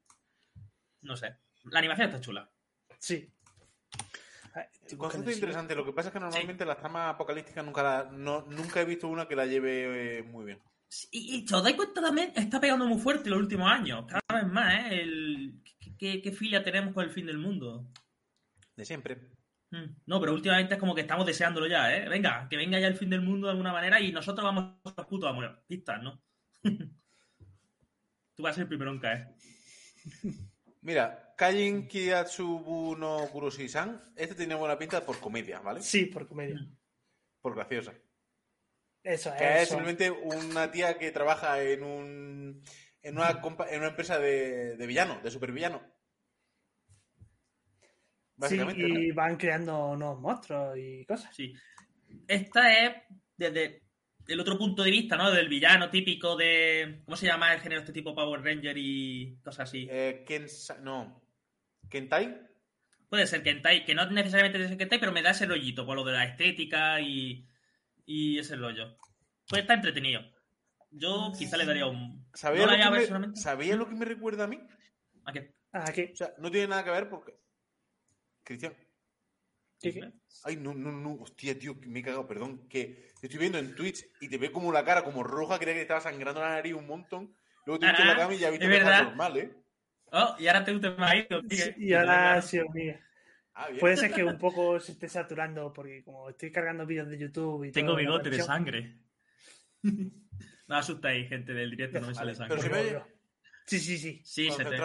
[1.01, 1.37] no sé.
[1.71, 2.51] La animación está chula.
[2.99, 3.31] Sí.
[4.89, 5.75] El concepto es interesante.
[5.75, 9.07] Lo que pasa es que normalmente las tramas apocalípticas nunca, la- no, nunca he visto
[9.07, 10.59] una que la lleve eh, muy bien.
[11.11, 14.05] Y, y dais cuenta también, está pegando muy fuerte los últimos años.
[14.07, 15.01] Cada vez más, ¿eh?
[15.01, 15.61] El,
[15.97, 17.91] ¿qué, qué, filia tenemos con el fin del mundo?
[18.75, 19.29] De siempre.
[19.71, 22.07] Mm, No, pero últimamente es como que estamos deseándolo ya, ¿eh?
[22.07, 24.93] Venga, que venga ya el fin del mundo de alguna manera y nosotros vamos a
[24.95, 25.51] los putos a morir.
[25.67, 26.21] Pistas, ¿no?
[28.35, 29.27] Tú vas a ser el primero en caer.
[30.81, 35.81] Mira, Kajin Kiyatsubu no Kuroshi-san, este tiene buena pinta por comedia, ¿vale?
[35.81, 36.59] Sí, por comedia.
[37.41, 37.93] Por graciosa.
[39.03, 39.35] Eso es.
[39.35, 42.63] Que es simplemente una tía que trabaja en un
[43.03, 45.81] en una, compa- en una empresa de, de villano, de supervillano.
[48.35, 48.85] Básicamente.
[48.85, 48.99] Sí, ¿no?
[48.99, 51.33] y van creando nuevos monstruos y cosas.
[51.35, 51.53] Sí.
[52.27, 52.93] Esta es
[53.37, 53.83] desde
[54.27, 55.31] el otro punto de vista, ¿no?
[55.31, 57.01] Del villano típico de.
[57.05, 59.87] ¿Cómo se llama el género este tipo Power Ranger y cosas así?
[59.89, 61.21] Eh, Kensa- no.
[61.95, 62.41] Kentai.
[63.09, 66.03] Puede ser Kentai, que no necesariamente es Kentai, pero me da ese rollito por lo
[66.03, 67.47] de la estética y,
[68.05, 68.97] y ese rollo.
[69.47, 70.21] Puede estar entretenido.
[70.91, 72.27] Yo quizá le daría un.
[72.33, 73.35] ¿Sabía, no la lo, que me.
[73.35, 74.59] ¿Sabía lo que me recuerda a mí?
[75.23, 75.55] ¿A qué?
[75.71, 76.11] Ah, ¿qué?
[76.11, 77.33] O sea, no tiene nada que ver porque.
[78.43, 78.75] Cristian.
[79.79, 80.11] ¿Qué, qué?
[80.43, 81.13] Ay, no, no, no.
[81.21, 82.67] Hostia, tío, que me he cagado, perdón.
[82.67, 85.73] Que te estoy viendo en Twitch y te ve como la cara como roja, creía
[85.75, 87.35] que te estaba sangrando la nariz un montón.
[87.65, 89.64] Luego te he visto en la Ah, cama y ya es que está normal, ¿eh?
[90.11, 91.65] Oh, y ahora te gusta más ido, tío.
[91.65, 93.01] Sí, y ahora sí, mía.
[93.53, 93.67] Ah.
[93.79, 97.63] Puede ser que un poco se esté saturando porque como estoy cargando vídeos de YouTube
[97.65, 98.97] y Tengo todo, la bigote de sangre.
[100.67, 102.57] no asustáis, gente del directo, no me sale sangre.
[102.61, 103.01] pero si me
[103.65, 104.21] Sí, sí, sí.
[104.23, 104.75] Sí, se te...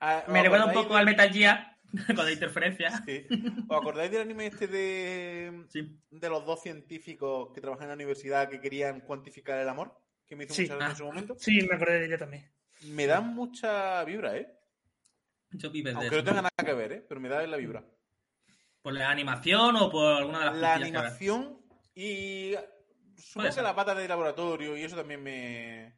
[0.00, 3.02] Ah, Me ¿os recuerda un poco de- al Metal Gear, cuando hay interferencia.
[3.06, 3.26] Sí.
[3.68, 5.98] ¿Os acordáis del anime este de, Sí.
[6.10, 9.96] de los dos científicos que trabajan en la universidad que querían cuantificar el amor?
[10.26, 10.62] Que me hizo Sí.
[10.62, 10.90] mucha gracia Ah.
[10.90, 11.34] en su momento.
[11.38, 12.50] Sí, me acordé de ella también.
[12.86, 14.48] Me dan mucha vibra, ¿eh?
[15.50, 17.04] Yo vives de Aunque no tenga nada que ver, ¿eh?
[17.08, 17.84] Pero me da la vibra.
[18.82, 21.58] ¿Por la animación o por alguna de las La que animación
[21.94, 22.54] y
[23.16, 25.94] supongo que la pata de laboratorio y eso también me...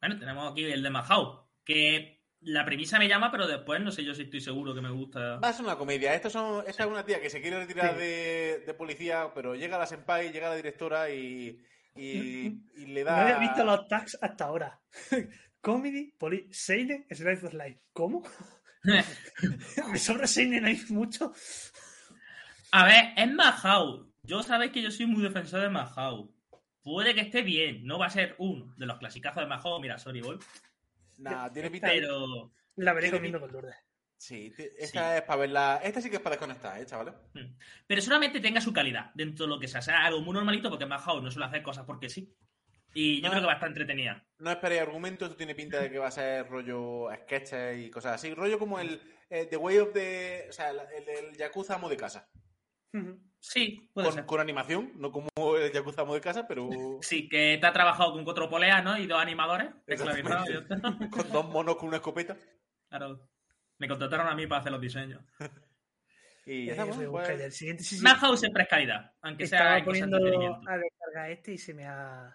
[0.00, 4.04] Bueno, tenemos aquí el de Mahou, que la premisa me llama, pero después no sé
[4.04, 5.38] yo si estoy seguro que me gusta.
[5.38, 6.14] Va a ser una comedia.
[6.14, 8.00] Estos son, esta es una tía que se quiere retirar Sí.
[8.00, 11.60] de, de policía, pero llega la senpai, llega la directora y,
[11.96, 13.22] y, y le No da...
[13.22, 14.78] había visto los tags hasta ahora.
[15.60, 17.80] Comedy, poli, Seinen, Slice of Life.
[17.92, 18.22] ¿Cómo?
[19.92, 21.32] Me sobra Seinen ahí mucho.
[22.72, 24.12] A ver, es Mahou.
[24.22, 26.34] Yo sabéis que yo soy muy defensor de Mahou.
[26.82, 29.80] Puede que esté bien, no va a ser uno de los clasicazos de Mahou.
[29.80, 30.38] Mira, sorry, boy.
[31.18, 31.88] Nah, tiene pinta...
[31.88, 32.52] Pero.
[32.76, 33.76] La veré comiendo con Lourdes.
[34.18, 35.80] Sí, esta es para verla...
[35.82, 37.14] Esta sí que es para desconectar, ¿eh, chavales?
[37.86, 39.80] Pero solamente tenga su calidad dentro de lo que sea.
[39.80, 42.34] O sea, algo muy normalito porque Mahou no suele hacer cosas porque sí.
[42.98, 43.30] Y yo No.
[43.32, 44.24] creo que va a estar entretenida.
[44.38, 48.14] No esperéis argumentos, esto tiene pinta de que va a ser rollo sketches y cosas
[48.14, 48.32] así.
[48.32, 50.46] Rollo como el eh, The Way of the...
[50.48, 52.28] O sea, el, el, el Yakuza amo de casa.
[53.38, 54.24] Sí, puede Con, ser.
[54.26, 55.28] con animación, no como
[55.58, 56.68] el Yakuza amo de casa, pero
[57.02, 58.96] Sí, que te ha trabajado con cuatro poleas, ¿no?
[58.96, 59.68] Y dos animadores.
[61.10, 62.34] con dos monos con una escopeta.
[62.88, 63.28] Claro.
[63.78, 65.22] Me contrataron a mí para hacer los diseños.
[66.46, 68.02] Y ya Eh, pues- ya el siguiente, sí, sí.
[68.02, 72.34] Mahou siempre es calidad, aunque sea Estaba poniendo a descargar este y se me ha.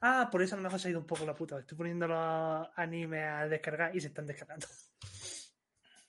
[0.00, 1.58] Ah, por eso a lo mejor se ha ido un poco la puta.
[1.58, 4.66] Estoy poniendo los animes a descargar y se están descargando.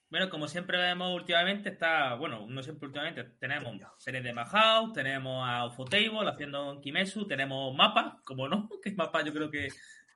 [0.10, 5.46] Bueno, como siempre vemos últimamente, está, bueno, no siempre últimamente, tenemos series de Mahou, tenemos
[5.46, 9.68] a Ufotable haciendo Kimetsu, tenemos Mapa, como no, que Mapa yo creo que,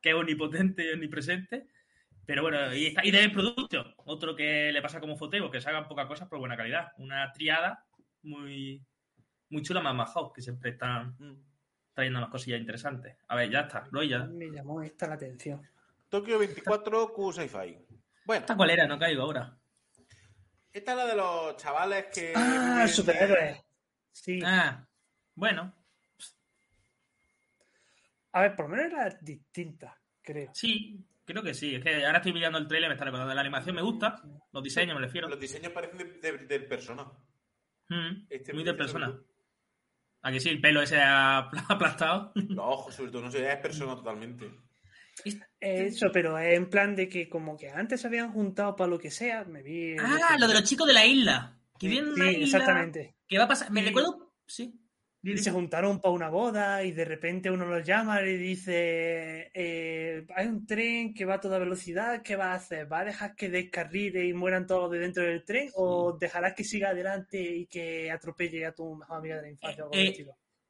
[0.01, 1.67] que es omnipotente y omnipresente.
[2.25, 5.69] Pero bueno, y, está, y Devil Production, otro que le pasa como Ufotable, que se
[5.69, 6.93] hagan pocas cosas por buena calidad.
[6.97, 7.86] Una triada
[8.23, 8.81] muy,
[9.49, 11.17] muy chula más Mahou, que siempre están
[11.93, 13.17] Trayendo unas cosillas interesantes.
[13.27, 14.19] A ver, ya está, lo ya.
[14.25, 15.62] Me llamó esta la atención.
[16.10, 17.77] Tokio 24 Q Sci-Fi.
[18.25, 18.88] Bueno, ¿Esta cuál era?
[18.88, 19.58] No caigo ahora.
[20.71, 22.34] esta es la de los chavales que.
[22.36, 23.62] Ah, superhéroes.
[24.12, 24.39] Sí.
[24.45, 24.86] Ah,
[25.36, 25.73] bueno,
[28.34, 30.51] A ver, por lo menos era distinta, creo.
[30.54, 31.75] Sí, creo que sí.
[31.75, 33.34] Es que ahora estoy mirando el trailer, me está recordando.
[33.34, 34.21] La animación me gusta,
[34.54, 35.27] los diseños me refiero.
[35.27, 37.04] Los diseños parecen de- de- del persona.
[37.89, 39.19] Mm, Este muy me de dice persona.
[40.23, 40.49] ¿A que sí?
[40.49, 42.31] El pelo ese apl- aplastado.
[42.36, 44.49] Los ojos, sobre todo, no sé, es persona totalmente.
[45.60, 49.12] Eso, pero en plan de que como que antes se habían juntado para lo que
[49.12, 49.95] sea, me vi...
[49.99, 51.57] Ah, lo de los chicos de la isla.
[51.77, 52.43] Que Sí, vienen Sí, isla.
[52.60, 53.15] exactamente.
[53.27, 53.71] ¿Qué va a pasar?
[53.71, 54.31] Me Y- recuerdo.
[54.47, 54.73] Sí.
[55.23, 60.25] Y se juntaron para una boda y de repente uno los llama y dice, eh,
[60.36, 62.91] hay un tren que va a toda velocidad, ¿qué va a hacer?
[62.91, 66.63] ¿Va a dejar que descarrile y mueran todos de dentro del tren o dejarás que
[66.63, 69.84] siga adelante y que atropelle a tu mejor amiga de la infancia?
[69.86, 70.25] o algo por el Eh?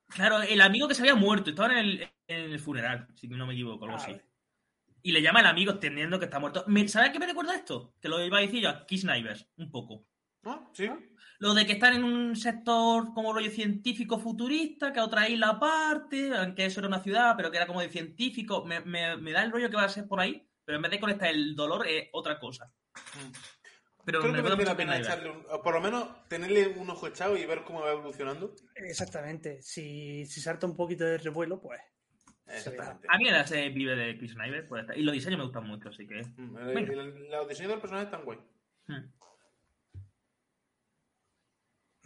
[0.09, 3.47] Claro, el amigo que se había muerto, estaba en el, en el funeral, si no
[3.47, 4.17] me equivoco, algo Ah, así.
[5.03, 6.65] Y le llama el amigo entendiendo que está muerto.
[6.67, 7.93] Me- ¿Sabes qué me recuerda esto?
[8.01, 10.05] Que lo iba a decir yo a Kiss Snipers, un poco.
[10.43, 10.69] ¿No?
[10.73, 10.89] Sí.
[11.41, 15.49] Lo de que están en un sector como rollo científico futurista, que a otra isla
[15.49, 19.31] aparte, aunque eso era una ciudad, pero que era como de científico, me, me- me
[19.31, 21.55] da el rollo que va a ser por ahí, pero en vez de conectar el
[21.55, 22.71] dolor es otra cosa.
[24.05, 26.89] Pero Creo me que merece la pena echarle un, o por lo menos tenerle un
[26.89, 28.53] ojo echado y ver cómo va evolucionando.
[28.75, 29.61] Exactamente.
[29.61, 31.79] Si, si salta un poquito de revuelo, pues...
[32.47, 33.07] Exactamente.
[33.09, 35.89] A mí la serie vive de Chris Snyder, pues, y los diseños me gustan mucho,
[35.89, 36.21] así que...
[36.35, 36.93] Mm, el- Venga.
[36.93, 38.39] el- Los diseños del personaje están guay.
[38.87, 39.05] hmm.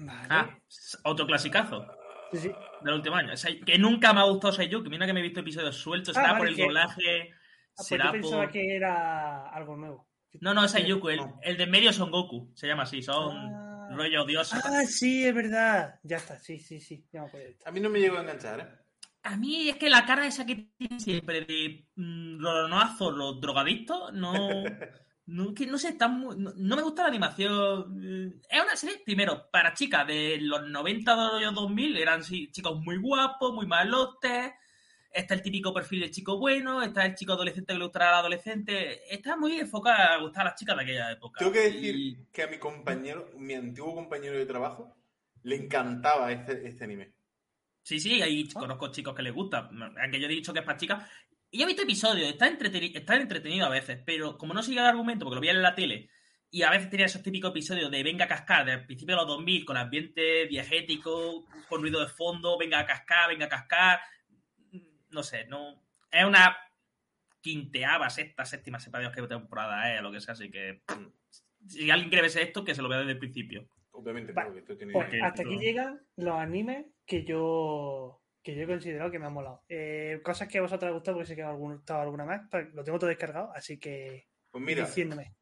[0.05, 0.27] Vale.
[0.29, 0.59] Ah,
[1.03, 1.85] otro clasicazo
[2.31, 2.51] Sí, sí.
[2.81, 3.33] del último año.
[3.33, 4.89] O sea, que nunca me ha gustado Seiyuki.
[4.89, 7.31] Mira que me he visto episodios sueltos, Ah, será vale, por el que- doblaje,
[7.77, 8.51] Ah, pues yo pensaba por...
[8.51, 10.07] que era algo nuevo.
[10.41, 13.35] No, no, es Seiyuku, el, el de en medio son Goku, se llama así, son
[13.37, 13.89] Ah.
[13.91, 14.59] rollo odiosos.
[14.65, 15.99] Ah, sí, es verdad.
[16.03, 17.05] Ya está, sí, sí, sí.
[17.11, 17.57] Ya me.
[17.65, 18.67] A mí no me llegó a enganchar, ¿eh?
[19.23, 24.11] A mí es que la cara esa que tiene siempre de mm, rolonazo, los drogadictos,
[24.13, 24.33] no.
[25.27, 28.39] No, que no sé, está muy- no, no me gusta la animación.
[28.49, 32.79] Es una serie, primero, para chicas de los 90 de los 2000, eran sí, chicos
[32.83, 34.51] muy guapos, muy malotes.
[35.11, 38.15] Está el típico perfil del chico bueno, está el chico adolescente que le gustará al
[38.19, 39.11] adolescente.
[39.13, 41.39] Está muy enfocada a gustar a las chicas de aquella época.
[41.39, 44.93] Tengo que decir Y- que a mi compañero, mi antiguo compañero de trabajo,
[45.43, 47.13] le encantaba este, este anime.
[47.81, 49.69] Sí, sí, ahí conozco chicos que les gusta.
[50.01, 51.09] Aunque yo he dicho que es para chicas.
[51.55, 54.85] Y he visto episodios, está, entreteni- está entretenido a veces, pero como no sigue el
[54.85, 56.09] argumento, porque lo veía en la tele,
[56.51, 59.27] y a veces tenía esos típicos episodios de venga a cascar, del principio de los
[59.29, 63.99] 2000, con ambiente diegético, con ruido de fondo, venga a cascar, venga a cascar.
[65.11, 65.81] No sé, no.
[66.11, 66.57] Es una
[67.39, 70.81] quinteava, sexta, séptima, sepa Dios qué temporada es, o lo que sea, así que.
[71.67, 73.69] Si alguien quiere verse esto, que se lo vea desde el principio.
[73.91, 74.47] Obviamente, Vale.
[74.47, 74.91] porque esto tiene...
[74.91, 79.25] Pues que hasta aquí llegan los animes que yo que yo he considerado que me
[79.25, 79.63] han molado.
[79.67, 82.25] Eh, cosas que a vosotros os ha gustado, porque sé que os ha gustado alguna
[82.25, 82.41] más.
[82.51, 85.33] pero Lo tengo todo descargado, así que Pues mira, diciéndome.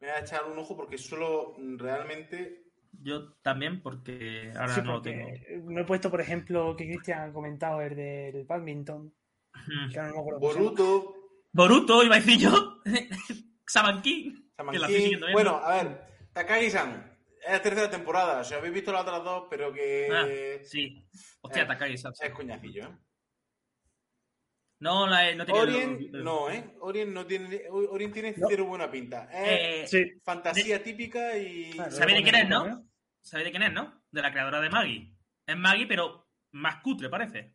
[0.00, 2.62] Me voy a echar un ojo porque solo realmente.
[2.92, 5.70] Yo también, porque ahora Sí, no lo porque tengo.
[5.70, 9.12] me he puesto, por ejemplo, que Cristian ha comentado el del badminton.
[9.92, 10.38] Que no me.
[10.38, 11.14] Boruto,
[11.52, 12.82] Boruto, iba a decir yo.
[13.66, 14.32] Saban King.
[14.86, 15.18] King.
[15.32, 16.00] Bueno, a ver,
[16.32, 17.13] Takagi-san.
[17.46, 18.40] Es la tercera temporada.
[18.40, 20.08] O sea, habéis visto las otras dos, pero que.
[20.12, 20.26] Ah,
[20.64, 21.06] sí.
[21.42, 22.24] Hostia, Eh, Satsu.
[22.24, 22.96] Es coñacillo, ¿eh?
[24.80, 26.74] No, la, no tenía Orient, el- no, ¿eh?
[26.80, 27.62] Orient no tiene.
[27.70, 28.46] Orient tiene No.
[28.48, 29.28] cero buena pinta.
[29.32, 30.20] Es Eh, Sí.
[30.22, 31.70] fantasía típica y.
[31.72, 32.66] Claro, ¿Sabéis de quién es, no?
[32.66, 32.88] ¿no?
[33.22, 34.02] ¿Sabéis de quién es, no?
[34.10, 35.14] De la creadora de Maggie.
[35.46, 37.54] Es Maggie, pero más cutre, parece.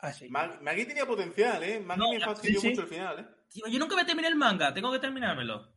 [0.00, 0.28] Ah, sí.
[0.28, 1.80] Mag- Maggie tenía potencial, ¿eh?
[1.80, 2.68] Maggie No, me fastidió sí, sí.
[2.70, 3.26] mucho el final, ¿eh?
[3.50, 5.74] Tío, yo nunca me terminé el manga, tengo que terminármelo.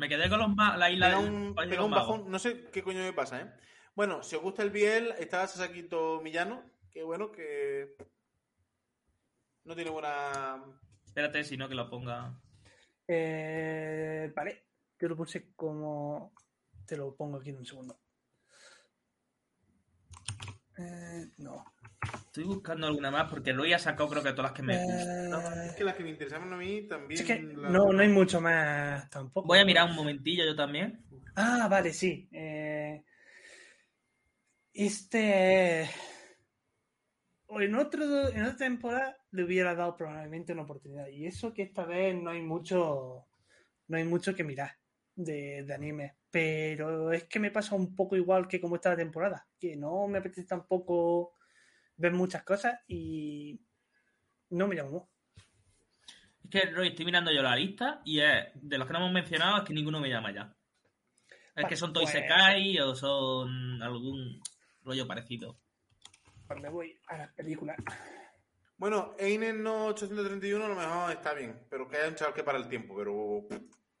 [0.00, 2.82] Me quedé con los ma- la isla un, de los un bajón, no sé qué
[2.82, 3.52] coño me pasa, ¿eh?
[3.94, 7.96] Bueno, si os gusta el Biel, está Sasakito Millano, que bueno, que
[9.64, 10.64] no tiene buena...
[11.04, 12.40] Espérate, si no que lo ponga.
[13.06, 14.64] Eh, vale,
[14.98, 16.32] yo lo puse como.
[16.86, 18.00] Te lo pongo aquí en un segundo.
[20.78, 21.62] Eh, no.
[22.26, 25.32] Estoy buscando alguna más porque Roy ha sacado creo que todas las que me gustan.
[25.62, 27.20] Eh, Es que las que me interesaban a mí también...
[27.20, 29.46] es que las- no, no hay mucho más tampoco.
[29.48, 31.04] Voy a mirar un momentillo yo también.
[31.34, 32.28] Ah, vale, sí.
[32.32, 33.04] Eh,
[34.72, 35.88] este.
[37.46, 41.08] O en, otro, en otra temporada le hubiera dado probablemente una oportunidad.
[41.08, 43.26] Y eso que esta vez no hay mucho.
[43.88, 44.70] No hay mucho que mirar
[45.16, 46.16] de, de anime.
[46.30, 49.46] Pero es que me pasa un poco igual que como esta temporada.
[49.58, 51.32] Que no me apetece tampoco
[52.00, 53.60] ver muchas cosas y
[54.50, 55.10] no me llamó.
[56.44, 59.12] Es que Roy, estoy mirando yo la lista y es, de los que no hemos
[59.12, 60.54] mencionado es que ninguno me llama ya.
[61.54, 64.40] Es que son Toy pues- Sekai o son algún
[64.82, 65.58] rollo parecido.
[66.46, 67.76] Pues me voy a las películas.
[68.76, 72.42] Bueno, Einen no 831 a lo mejor está bien, pero que haya un chaval que
[72.42, 73.46] para el tiempo, pero...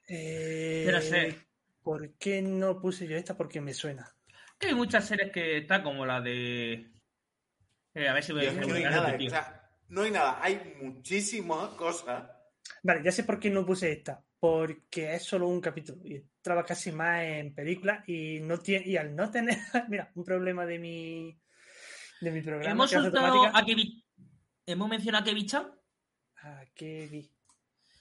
[0.08, 1.36] Eh, Pero sé.
[1.82, 3.36] ¿Por qué no puse yo esta?
[3.36, 4.08] Porque me suena.
[4.58, 6.90] Que hay muchas series que está como la de.
[7.94, 10.76] Eh, a ver si voy a no hay nada, o sea, no hay nada, hay
[10.80, 12.24] muchísimas cosas.
[12.82, 14.22] Vale, ya sé por qué no puse esta.
[14.38, 16.00] Porque es solo un capítulo.
[16.04, 18.08] Y traba casi más en películas.
[18.08, 21.38] Y no tiene, y al no tener, mira, un problema de mi
[22.20, 22.70] de mi programa.
[22.72, 24.02] Hemos soltado a Kevin.
[24.66, 25.70] Hemos mencionado a Kevin Chan.
[26.42, 27.30] ¿A qué vi?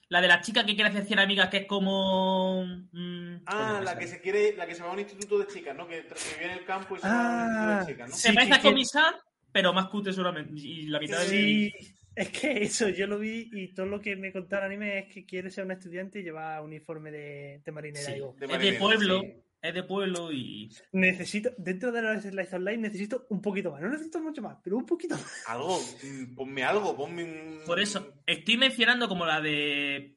[0.10, 2.64] La de la chica que quiere hacer 100 amigas, que es como.
[2.92, 5.76] mm, Ah, la que se quiere, la que se va a un instituto de chicas,
[5.76, 5.88] ¿no?
[5.88, 8.10] Que, que vive en el campo y se va a Ah, un instituto de chicas,
[8.10, 8.16] ¿no?
[8.16, 9.14] Se Sí, parece a Comisar,
[9.60, 10.54] pero más cutre solamente.
[10.56, 11.28] Y la mitad de.
[11.28, 11.74] Sí,
[12.16, 15.14] es que eso yo lo vi y todo lo que me contaba el anime es
[15.14, 18.06] que quiere ser un estudiante y lleva uniforme de, de marinera.
[18.06, 18.14] Sí.
[18.14, 19.22] Digo, De es de pueblo.
[19.22, 19.34] sí.
[19.62, 20.72] Es de pueblo y.
[20.94, 23.82] necesito, dentro de los Slice Online necesito un poquito más.
[23.82, 25.44] No necesito mucho más, pero un poquito más.
[25.48, 27.60] Algo, mm, ponme algo, ponme un...
[27.66, 30.16] Por eso, estoy mencionando como la de.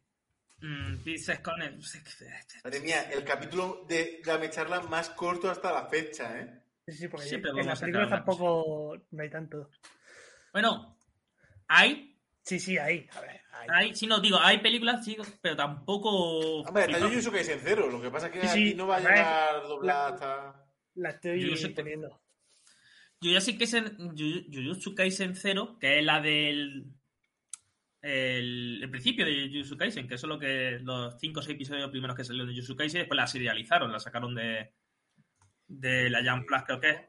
[0.61, 1.83] mm, Princess Connect.
[2.63, 6.62] Madre mía, el capítulo de Dame Charla más corto hasta la fecha, ¿eh?
[6.87, 9.71] Sí, sí, porque Siempre en las películas tampoco no hay tanto.
[10.53, 10.99] Bueno,
[11.69, 12.19] hay.
[12.43, 13.07] Sí, sí, ahí.
[13.15, 13.69] A ver, ahí.
[13.71, 16.63] Hay, sí, no, digo, hay películas, sí, pero tampoco.
[16.63, 18.97] Hombre, está Jujutsu Kaisen cero, lo que pasa es que Sí, sí, aquí no va
[18.97, 20.67] a llegar doblada hasta...
[20.97, 22.21] La estoy Yo sé que- poniendo.
[23.23, 26.87] Jujutsu Kaisen, Juju- Jujutsu Kaisen 0, que es la del.
[28.01, 31.55] El, el principio de Jujutsu Kaisen, que eso es lo que los 5 o 6
[31.55, 34.73] episodios primeros que salieron de Jujutsu Kaisen, después la serializaron, la sacaron de,
[35.81, 37.01] de la Jump Plus, creo que es.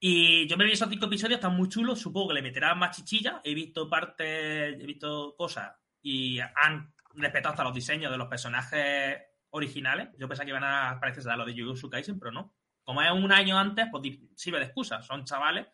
[0.00, 2.96] Y yo me vi esos 5 episodios, están muy chulos, supongo que le meterán más
[2.96, 5.72] chichilla, he visto partes, he visto cosas
[6.02, 9.18] y han respetado hasta los diseños de los personajes
[9.50, 10.08] originales.
[10.18, 12.54] Yo pensaba que iban a parecerse a los de Jujutsu Kaisen, pero no.
[12.82, 14.02] Como es un año antes, pues
[14.34, 15.00] sirve de excusa.
[15.00, 15.66] Son chavales.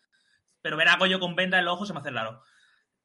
[0.62, 2.42] Pero ver a Goyo con venda en los ojos se me hace raro.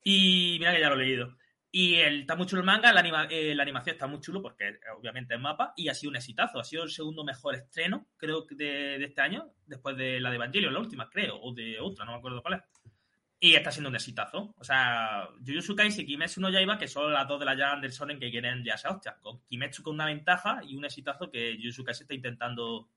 [0.04, 1.36] Y mira que ya lo he leído.
[1.78, 4.42] Y el, está muy chulo el manga, la, anima- eh, la animación está muy chulo
[4.42, 6.58] porque eh, obviamente es mapa y ha sido un exitazo.
[6.58, 10.38] Ha sido el segundo mejor estreno, creo, de, de este año, después de la de
[10.38, 12.62] Evangelion, la última, creo, o de otra, no me acuerdo cuál es.
[13.42, 14.56] Y está siendo un exitazo.
[14.58, 17.82] O sea, Jujutsu Kaisen y Kimetsu no Yaiba, que son las dos de la Jan
[17.82, 19.18] del Sonen que quieren ya esa hostia.
[19.20, 22.90] Con Kimetsu con una ventaja y un exitazo que Jujutsu Kaisen está intentando...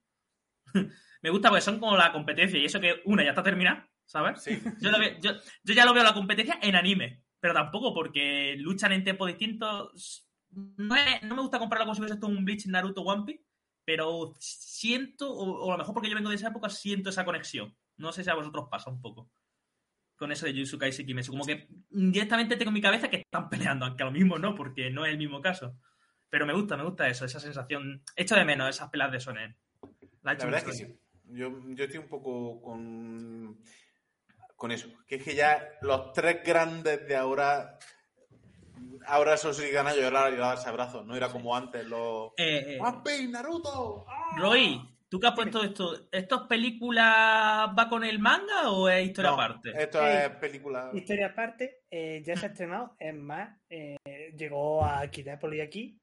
[1.23, 4.40] Me gusta porque son como la competencia y eso que una ya está terminada, ¿sabes?
[4.40, 4.63] Sí.
[4.81, 5.33] Yo, lo veo- yo,
[5.65, 10.29] yo ya lo veo la competencia en anime, pero tampoco porque luchan en tiempos distintos.
[10.51, 13.45] No, es- no me gusta compararlo como si fuese esto un Bleach, Naruto, One Piece,
[13.85, 17.25] pero siento, o, o a lo mejor porque yo vengo de esa época, siento esa
[17.25, 17.77] conexión.
[17.97, 19.31] No sé si a vosotros pasa un poco.
[20.17, 21.31] Con eso de Jujutsu Kaisen y Kimetsu.
[21.33, 24.55] Como que directamente tengo en mi cabeza que están peleando, aunque a lo mismo no,
[24.55, 25.77] porque no es el mismo caso.
[26.29, 28.03] Pero me gusta, me gusta eso, esa sensación.
[28.17, 29.57] Echo de menos esas pelas de Sonen.
[30.23, 30.87] La, verdad es que sí.
[31.31, 33.63] Yo, yo estoy un poco con,
[34.59, 34.88] con eso.
[35.06, 37.79] Que es que ya los tres grandes de ahora
[39.06, 42.33] ahora eso sí gana llorar y darse abrazos, no era como antes los...
[42.37, 44.04] Eh, eh, ¡One Piece, Naruto!
[44.06, 44.37] ¡Ah!
[44.37, 46.09] Roy, ¿tú que has puesto esto?
[46.13, 49.71] ¿Esto es película va con el manga o es historia No, aparte?
[49.75, 50.90] Esto Eh, es película...
[50.92, 53.96] Historia aparte, eh, ya se ha estrenado, es más, eh,
[54.37, 55.98] llegó a Kinépolis aquí.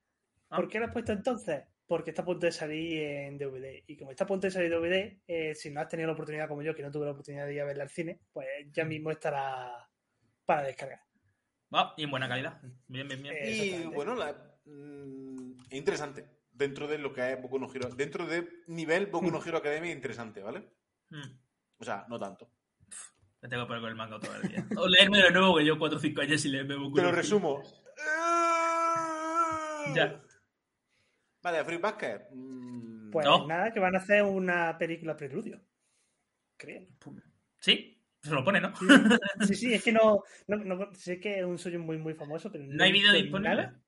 [0.49, 0.55] Ah.
[0.55, 1.63] ¿Por qué lo has puesto entonces?
[1.87, 3.83] Porque está a punto de salir en DVD.
[3.85, 6.13] Y como está a punto de salir en DVD, eh, si no has tenido la
[6.13, 8.47] oportunidad como yo, que no tuve la oportunidad de ir a verla al cine, pues
[8.71, 9.87] ya mismo estará
[10.45, 11.01] para descargar.
[11.71, 12.59] Ah, y en buena calidad.
[12.87, 13.35] Bien, bien, bien.
[13.37, 14.33] Eh, Y bueno, la,
[14.65, 16.25] mm, es interesante.
[16.51, 17.89] Dentro de lo que es Boku no Hero.
[17.89, 20.69] Dentro de nivel Boku no Hero Academia, interesante, ¿vale?
[21.09, 21.37] Mm.
[21.77, 22.49] O sea, no tanto.
[23.41, 24.65] Me tengo que poner con el manga todo el día.
[24.77, 27.09] O leerme de nuevo, que yo 4 o 5 años y leerme Boku Te lo
[27.09, 27.61] no resumo.
[29.93, 30.21] Ya.
[31.45, 32.21] Vale, Free Basket.
[32.31, 33.45] mm, Pues No.
[33.47, 35.61] nada, que van a hacer una película preludio.
[36.57, 36.87] Creo.
[37.59, 38.73] Sí, se lo pone, ¿no?
[39.45, 42.51] Sí, sí, es que no, no, no- sé que es un suyo muy, muy famoso,
[42.51, 43.55] pero ¿No hay visto disponible?
[43.57, 43.79] nada.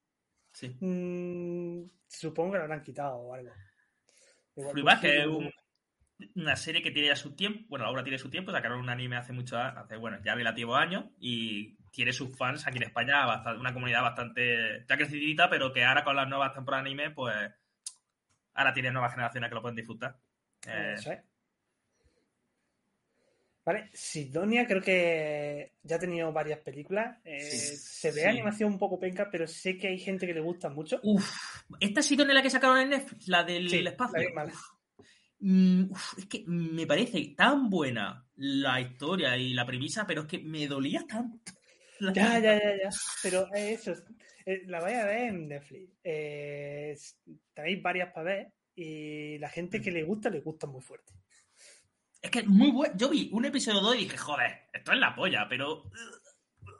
[0.54, 0.68] Sí.
[0.80, 3.52] Mm, supongo que lo habrán quitado o algo.
[4.56, 5.52] Igual, Free pues, Basket es un-
[6.36, 7.66] una serie que tiene ya su tiempo.
[7.70, 8.52] Bueno, la obra tiene su tiempo.
[8.52, 11.06] Sacaron un anime hace mucho, hace, bueno, ya relativos años.
[11.20, 15.84] Y tiene sus fans aquí en España, bastante, una comunidad bastante ya crecidita, pero que
[15.84, 17.36] ahora con las nuevas temporadas de anime, pues
[18.54, 20.18] ahora tiene nuevas generaciones que lo pueden disfrutar.
[20.68, 21.20] Eh, Eso es.
[23.66, 27.18] Vale, Sidonia creo que ya ha tenido varias películas.
[27.26, 28.28] Eh, Sí, se ve sí.
[28.28, 31.02] animación un poco penca, pero sé que hay gente que le gusta mucho.
[31.04, 31.30] Uf,
[31.82, 34.20] esta ha sido en la que sacaron en Netflix, la del Sí, espacio.
[34.34, 34.50] la.
[35.40, 40.28] Mm, uf, es que me parece tan buena la historia y la premisa, pero es
[40.28, 41.52] que me dolía tanto.
[42.00, 42.90] Ya, ya, ya, ya.
[43.24, 43.94] Pero eso,
[44.66, 45.92] la vais a ver en Netflix.
[46.04, 46.96] Eh,
[47.54, 51.14] tenéis varias para ver y la gente que le gusta, le gusta muy fuerte.
[52.22, 52.94] Es que es muy bueno.
[52.96, 55.84] Yo vi un episodio 2 y dije, joder, esto es la polla, pero.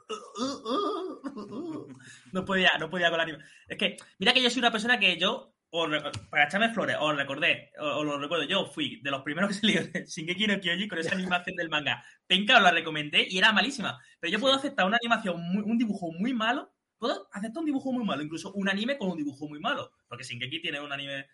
[2.32, 3.38] No podía, no podía con la anime.
[3.66, 5.88] Es que, mira que yo soy una persona que yo, os
[6.30, 9.84] para echarme flores, os recordé, os, lo recuerdo, yo fui de los primeros que salió
[9.86, 12.04] de Shingeki no Kyoji con esa animación del manga.
[12.26, 13.98] Penca, os la recomendé y era malísima.
[14.20, 17.92] Pero yo puedo aceptar una animación, muy- un dibujo muy malo, puedo aceptar un dibujo
[17.92, 19.92] muy malo, incluso un anime con un dibujo muy malo.
[20.08, 21.26] Porque Shingeki tiene un anime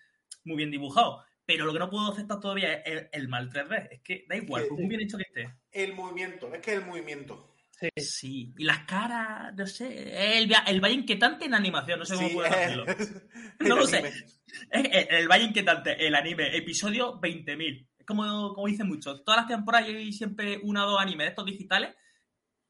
[0.44, 1.22] muy bien dibujado.
[1.46, 3.88] Pero lo que no puedo aceptar todavía es el, el mal 3D.
[3.92, 5.54] Es que da igual, por muy bien hecho que esté.
[5.72, 7.53] El movimiento, es que el movimiento.
[7.96, 8.04] Sí.
[8.04, 12.28] Sí, y las caras, no sé, el, el valle inquietante en animación, no sé cómo
[12.28, 12.84] Sí, puedo decirlo.
[12.88, 13.12] es-
[13.60, 13.98] No lo sé.
[13.98, 14.14] anime.
[14.70, 17.88] Es el, el valle inquietante, el anime, episodio 20.000.
[17.98, 21.28] Es como, como dicen muchos, todas las temporadas hay siempre uno o dos animes de
[21.30, 21.94] estos digitales,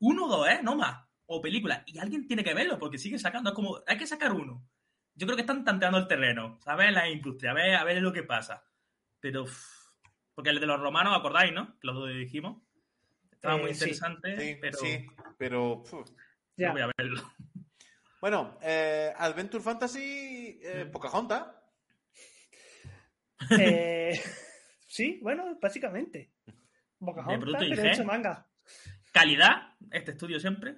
[0.00, 0.60] uno o dos, ¿eh?
[0.62, 3.96] No más, o películas, y alguien tiene que verlo porque siguen sacando, es como, hay
[3.98, 4.66] que sacar uno.
[5.14, 6.92] Yo creo que están tanteando el terreno, ¿sabes?
[6.92, 8.64] La industria, a ver, a ver lo que pasa.
[9.20, 9.44] Pero,
[10.34, 11.78] porque el de los romanos, ¿acordáis, no?
[11.78, 12.62] Que los dijimos.
[13.44, 13.84] Estaba Eh, muy sí.
[13.84, 15.72] interesante, Sí, pero sí, pero...
[15.82, 16.10] uf.
[16.56, 16.68] Ya.
[16.68, 17.22] no voy a verlo.
[18.20, 20.90] Bueno, eh, Adventure Fantasy, eh, Mm.
[20.90, 21.46] Pocahontas.
[23.60, 24.12] Eh,
[24.86, 26.32] sí, bueno, básicamente.
[26.98, 27.92] Pocahontas, Bruto y pero G.
[27.92, 28.48] hecho manga.
[29.12, 30.76] Calidad, este estudio siempre.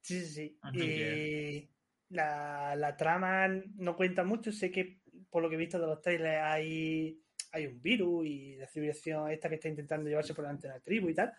[0.00, 0.78] Sí, sí, sí.
[0.78, 1.70] Y
[2.14, 4.50] la, la trama no cuenta mucho.
[4.52, 7.20] Sé que por lo que he visto de los trailers hay,
[7.52, 10.80] hay un virus y la civilización esta que está intentando llevarse por delante de la
[10.80, 11.32] tribu y tal.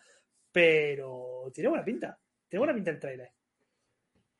[0.52, 2.18] Pero tiene buena pinta.
[2.48, 3.32] Tiene buena pinta el trailer.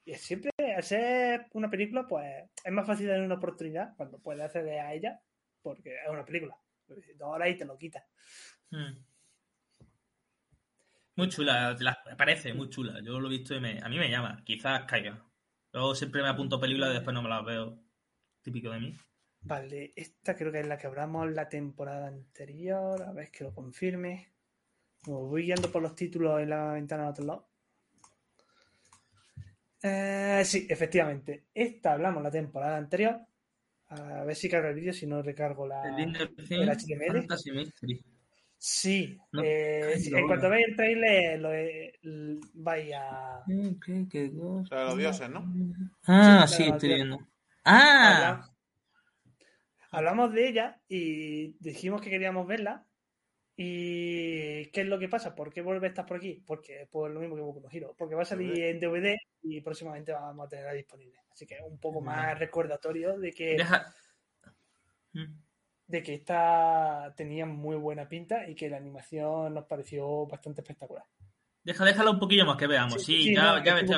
[0.04, 4.42] Y siempre, al ser una película, pues es más fácil dar una oportunidad cuando puedes
[4.42, 5.20] acceder a ella,
[5.60, 6.56] porque es una película.
[6.86, 8.04] Dos horas y te lo quitas.
[8.70, 8.96] Mm.
[11.16, 13.00] Muy chula, la- parece muy chula.
[13.02, 14.42] Yo lo he visto y me, a mí me llama.
[14.44, 15.22] Quizás caiga.
[15.72, 17.78] Yo siempre me apunto películas y después no me las veo.
[18.40, 18.96] Típico de mí.
[19.40, 23.02] Vale, esta creo que es la que hablamos la temporada anterior.
[23.02, 24.32] A ver que lo confirme.
[25.06, 27.48] Voy guiando por los títulos en la ventana de otro lado.
[29.82, 31.46] Eh, sí, efectivamente.
[31.54, 33.20] Esta hablamos la temporada anterior.
[33.90, 35.82] A ver si cargo el vídeo, si no recargo la.
[35.98, 37.18] el HTML.
[37.20, 38.04] Fantasy Mystery.
[38.60, 43.44] Sí, No, eh, sí, lo en cuanto veáis el trailer, lo, eh, l- vais a.
[43.46, 45.44] O sea, los dioses, ¿no?
[46.08, 47.18] Ah, Sí, sí, estoy viendo.
[47.64, 48.54] Ah, Habla-
[49.90, 52.84] Hablamos de ella y dijimos que queríamos verla.
[53.60, 55.34] ¿Y qué es lo que pasa?
[55.34, 56.40] ¿Por qué vuelve a estar por aquí?
[56.46, 57.92] Porque pues lo mismo que Boku no Hero.
[57.98, 61.18] Porque va a salir en DVD y próximamente vamos a tenerla disponible.
[61.32, 63.92] Así que es un poco más recordatorio de que, deja.
[65.12, 65.40] Mm.
[65.88, 71.04] de que esta tenía muy buena pinta y que la animación nos pareció bastante espectacular.
[71.64, 73.02] Deja, déjala un poquillo más que veamos.
[73.02, 73.96] Sí, ya, no, ya me estoy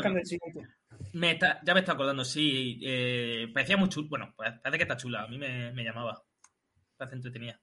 [1.32, 2.80] está- ya me estoy acordando, sí.
[2.82, 4.06] eh, parecía muy chula.
[4.08, 5.24] Bueno, pues, parece que está chula.
[5.24, 6.24] A mí me, me llamaba.
[6.96, 7.60] Parece entretenida.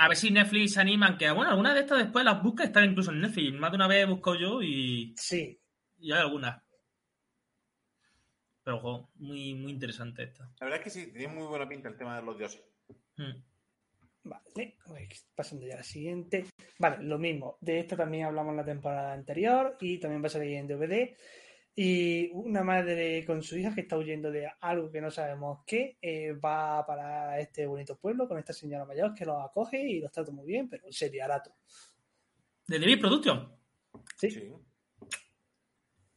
[0.00, 2.88] A ver si Netflix se animan, que bueno, algunas de estas después las buscas están
[2.88, 3.52] incluso en Netflix.
[3.52, 5.60] Más de una vez he buscado yo y, Sí,
[5.98, 6.62] y hay algunas.
[8.64, 10.44] Pero ojo, muy, muy interesante esta.
[10.58, 12.64] La verdad es que sí, tiene muy buena pinta el tema de los dioses.
[13.18, 13.42] Mm.
[14.22, 14.78] Vale,
[15.34, 16.46] pasando ya a la siguiente.
[16.78, 17.58] Vale, lo mismo.
[17.60, 21.14] De esto también hablamos en la temporada anterior y también va a salir en DVD.
[21.76, 25.96] Y una madre con su hija que está huyendo de algo que no sabemos qué,
[26.02, 30.10] eh, va para este bonito pueblo con esta señora mayor que los acoge y los
[30.10, 31.54] trata muy bien, pero sería barato.
[32.66, 33.52] ¿De David Production?
[34.16, 34.30] Sí.
[34.30, 34.52] Sí.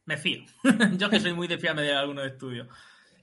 [0.06, 0.42] Me fío.
[0.98, 2.68] Yo que soy muy de fiarme de algunos estudios.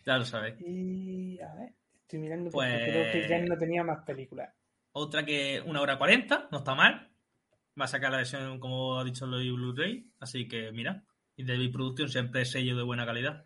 [0.05, 0.55] Ya lo sabéis.
[0.61, 4.51] Y a ver, estoy mirando porque Pues- creo que ya no tenía más películas.
[4.93, 7.09] Otra que una hora cuarenta, no está mal.
[7.79, 10.11] Va a sacar la versión, como ha dicho Lloyd Blu-ray.
[10.19, 11.03] Así que mira.
[11.41, 13.43] Y David Production siempre es sello de buena calidad.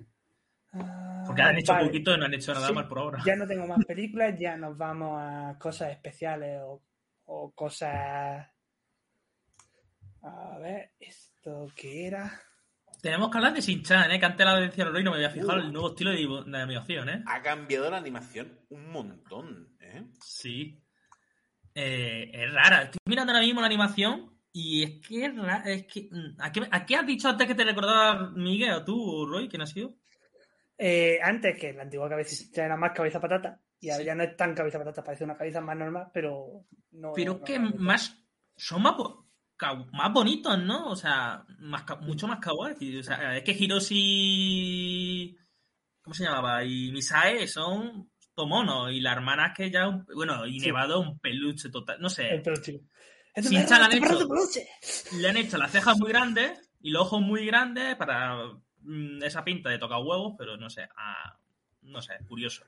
[1.26, 1.88] Porque han hecho Ah, Vale.
[1.88, 3.24] poquito y no han hecho nada Sí, mal por ahora.
[3.26, 6.82] Ya no tengo más películas, ya nos vamos a cosas especiales o,
[7.26, 8.48] o cosas.
[10.24, 12.42] A ver, ¿esto qué era?
[13.02, 14.20] Tenemos que hablar de Shin-Chan, ¿eh?
[14.20, 15.62] que antes la decía Roy no me había fijado Uh.
[15.62, 17.24] el nuevo estilo de, de animación, ¿eh?
[17.28, 20.04] Ha cambiado la animación un montón, ¿eh?
[20.24, 20.82] Sí.
[21.76, 22.84] Eh, es rara.
[22.84, 25.34] Estoy mirando ahora mismo la animación y es que es.
[25.66, 28.86] Es que, mm, ¿a, qué, a qué has dicho antes que te recordaba Miguel o
[28.86, 29.50] tú, Roy?
[29.50, 29.94] ¿Quién ha sido?
[30.78, 34.06] Eh, antes que la antigua cabeza ya era más cabeza patata y ahora Sí.
[34.08, 37.12] ya no es tan cabeza patata, parece una cabeza más normal, pero no.
[37.16, 38.22] Pero no- que más.
[38.58, 38.96] Son más,
[39.92, 40.90] más bonitos, ¿no?
[40.90, 42.98] O sea, más, mucho más kawaii.
[43.00, 45.38] O sea, es que Hiroshi.
[46.02, 46.64] ¿Cómo se llamaba?
[46.64, 48.92] Y Misae son tomonos.
[48.92, 49.90] Y la hermana es que ya.
[50.14, 50.68] bueno, y Sí.
[50.68, 52.00] Nevado un peluche total.
[52.00, 52.30] No sé.
[52.36, 52.82] El peluche.
[53.36, 54.60] ¡Es Sí, un Chan perro, han hecho.
[54.60, 58.36] de le han hecho las cejas muy grandes y los ojos muy grandes para
[58.82, 61.38] mm, esa pinta de tocar huevos, pero no sé, ah,
[61.82, 62.64] no sé, curioso.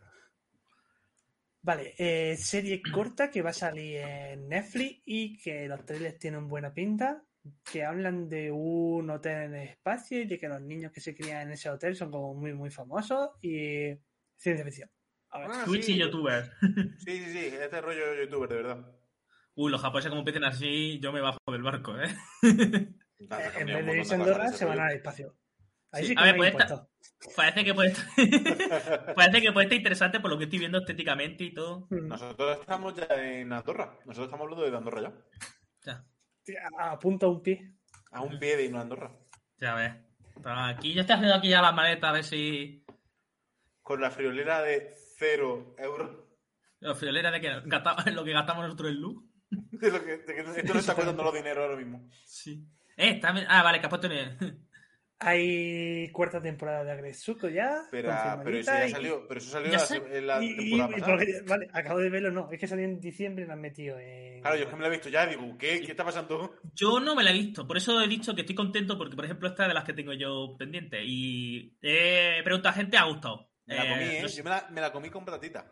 [1.62, 6.48] Vale, eh, serie corta que va a salir en Netflix y que los trailers tienen
[6.48, 7.24] buena pinta,
[7.70, 11.14] que hablan de un hotel en el espacio y de que los niños que se
[11.16, 13.98] crían en ese hotel son como muy, muy famosos y
[14.38, 14.90] ciencia ficción.
[15.30, 15.94] A ver, Ah, Twitch sí.
[15.94, 16.52] y youtuber.
[17.00, 18.97] Sí, sí, sí, este rollo youtuber, de verdad.
[19.60, 22.08] Uy, los japoneses como empiecen así, yo me bajo del barco, ¿eh?
[23.20, 25.36] Nada, en vez de irse a Andorra, se van al espacio.
[25.92, 26.88] Ahí Sí, sí, a que ver, no hay pues esta-.
[27.36, 28.06] Parece que puede estar...
[29.16, 31.88] Parece que puede estar interesante por lo que estoy viendo estéticamente y todo.
[31.90, 32.08] Mm.
[32.08, 33.98] Nosotros estamos ya en Andorra.
[34.06, 36.04] Nosotros estamos hablando de Andorra ya.
[36.46, 37.74] Ya, A, a punto a un pie.
[38.12, 39.12] A un pie de irnos a Andorra.
[39.58, 39.94] ya ves.
[40.36, 42.86] Pero aquí yo estoy haciendo aquí ya las maletas a ver si...
[43.82, 46.12] Con la friolera de cero euros.
[46.80, 49.24] La friolera de que gastamos, lo que gastamos nosotros en luz.
[49.72, 52.10] De lo que, de que esto no está costando los dinero ahora mismo.
[52.26, 52.66] Sí.
[52.98, 53.46] Eh, también...
[53.50, 54.12] Ah, vale, que has puesto...
[54.12, 54.68] en-
[55.20, 57.82] Hay cuarta temporada de Agretsuko ya.
[57.90, 58.12] Pero,
[58.44, 59.28] pero eso ya y- salió.
[59.28, 61.08] Pero eso salió Ya la, en la y- temporada y pasada.
[61.18, 62.52] porque- vale, acabo de verlo, no.
[62.52, 64.42] Es que salió en diciembre y lo han metido en.
[64.42, 66.56] Claro, yo es que me la he visto ya y digo, ¿qué, ¿qué está pasando?
[66.76, 69.26] Yo no me la he visto, por eso he dicho que estoy contento porque, por
[69.26, 73.06] ejemplo, esta es de las que tengo yo pendiente y he preguntado a gente, ha
[73.06, 73.50] gustado.
[73.66, 74.28] Me la comí, Eh, ¿eh?
[74.28, 75.66] Yo me la, me la comí con patatita.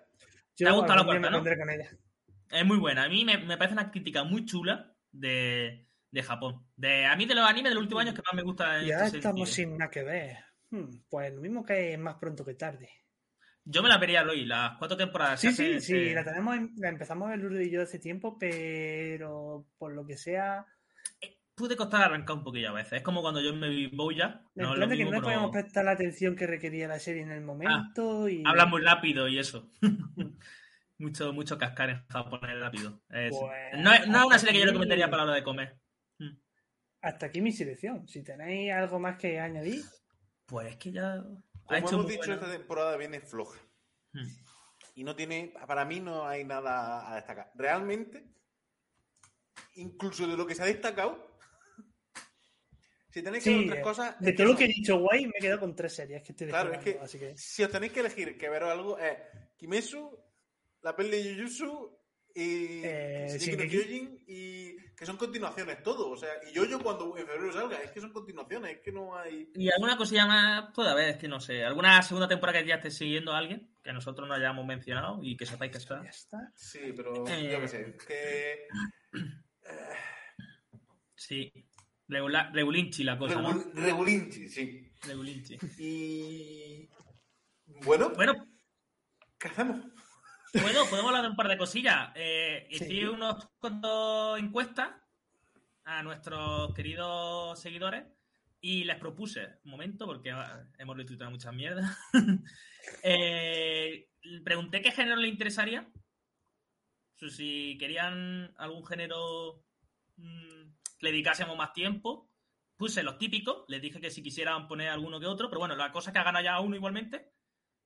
[0.57, 1.37] Yo ¿Te ha gustado la cuarta, me no?
[1.37, 1.89] pondré con ella.
[2.51, 3.03] Es muy buena.
[3.05, 6.65] A mí me, me parece una crítica muy chula de, de Japón.
[6.75, 8.91] De, a mí de los animes del último año que más me gusta en Y
[8.91, 9.69] ahora este estamos sentido.
[9.69, 10.37] sin nada que ver.
[10.71, 12.89] Hmm, pues lo mismo que es más pronto que tarde.
[13.63, 15.39] Yo me la vería hoy, las cuatro temporadas.
[15.39, 18.37] Sí, sí, sí, eh, la tenemos, en- la empezamos ver Lourdes y yo hace tiempo,
[18.37, 20.65] pero por lo que sea,
[21.55, 22.93] Puede costar arrancar un poquillo a veces.
[22.93, 24.41] Es como cuando yo me vi Boya.
[24.55, 26.99] No es lo de que mismo, no pero podíamos prestar la atención que requería la
[26.99, 28.27] serie en el momento.
[28.27, 29.71] y hablan muy rápido y eso.
[30.97, 33.01] mucho, mucho cascar en japonés rápido.
[33.09, 33.51] Es- Pues,
[33.83, 35.77] no, es, no es una serie que yo recomendaría para la hora de comer.
[37.01, 38.07] Hasta aquí mi selección.
[38.07, 39.83] Si tenéis algo más que añadir,
[40.47, 41.13] Pues es que ya.
[41.13, 43.59] Ha Como hecho hemos dicho, esta temporada viene floja.
[44.13, 44.27] Hmm.
[44.95, 47.51] Y no tiene, para mí no hay nada a destacar.
[47.55, 48.23] Realmente,
[49.75, 51.37] incluso de lo que se ha destacado,
[53.09, 54.19] si tenéis que Sí, ver otras eh, cosas...
[54.19, 56.31] de todo lo son- que he dicho guay, me he quedado con tres series que
[56.31, 59.17] estoy Claro, es que así que si os tenéis que elegir que ver algo, es
[59.57, 60.17] Kimetsu,
[60.85, 61.97] la peli de Jujutsu
[62.35, 63.69] y Eh, Shingeki no Shingeki.
[63.77, 66.09] Kyojin y que son continuaciones todo.
[66.11, 68.91] O sea, y yo yo cuando en febrero salga, es que son continuaciones, es que
[68.91, 69.49] no hay...
[69.55, 71.63] Y alguna cosilla más puede haber, es que no sé.
[71.65, 75.35] Alguna segunda temporada que ya esté siguiendo a alguien, que nosotros no hayamos mencionado y
[75.35, 76.03] que sepáis que está.
[76.03, 76.51] ya está.
[76.55, 77.49] Sí, pero Eh.
[77.51, 78.67] yo qué sé, que...
[81.15, 81.51] Sí.
[82.07, 83.49] Regula- regulinchi la cosa, ¿no?
[83.51, 84.91] Regul- Regulinchi, sí.
[85.07, 85.57] Regulinchi.
[85.79, 86.87] Y...
[87.83, 88.33] Bueno, Bueno,
[89.39, 89.77] ¿qué hacemos?
[90.61, 92.11] Bueno, podemos hablar de un par de cosillas.
[92.15, 92.75] Eh, Sí.
[92.75, 94.89] Hice unos cuantos encuestas
[95.83, 98.05] a nuestros queridos seguidores
[98.61, 101.97] y les propuse, un momento, porque ah, hemos retuiteado muchas mierdas.
[103.03, 104.09] eh,
[104.43, 105.87] pregunté qué género le interesaría.
[107.15, 109.63] O sea, Si querían algún género
[110.17, 110.63] mm,
[110.97, 112.31] que le dedicásemos más tiempo.
[112.77, 115.91] puse los típicos, les dije que si quisieran poner alguno que otro, pero bueno, la
[115.91, 117.34] cosa es que ha ganado ya uno igualmente,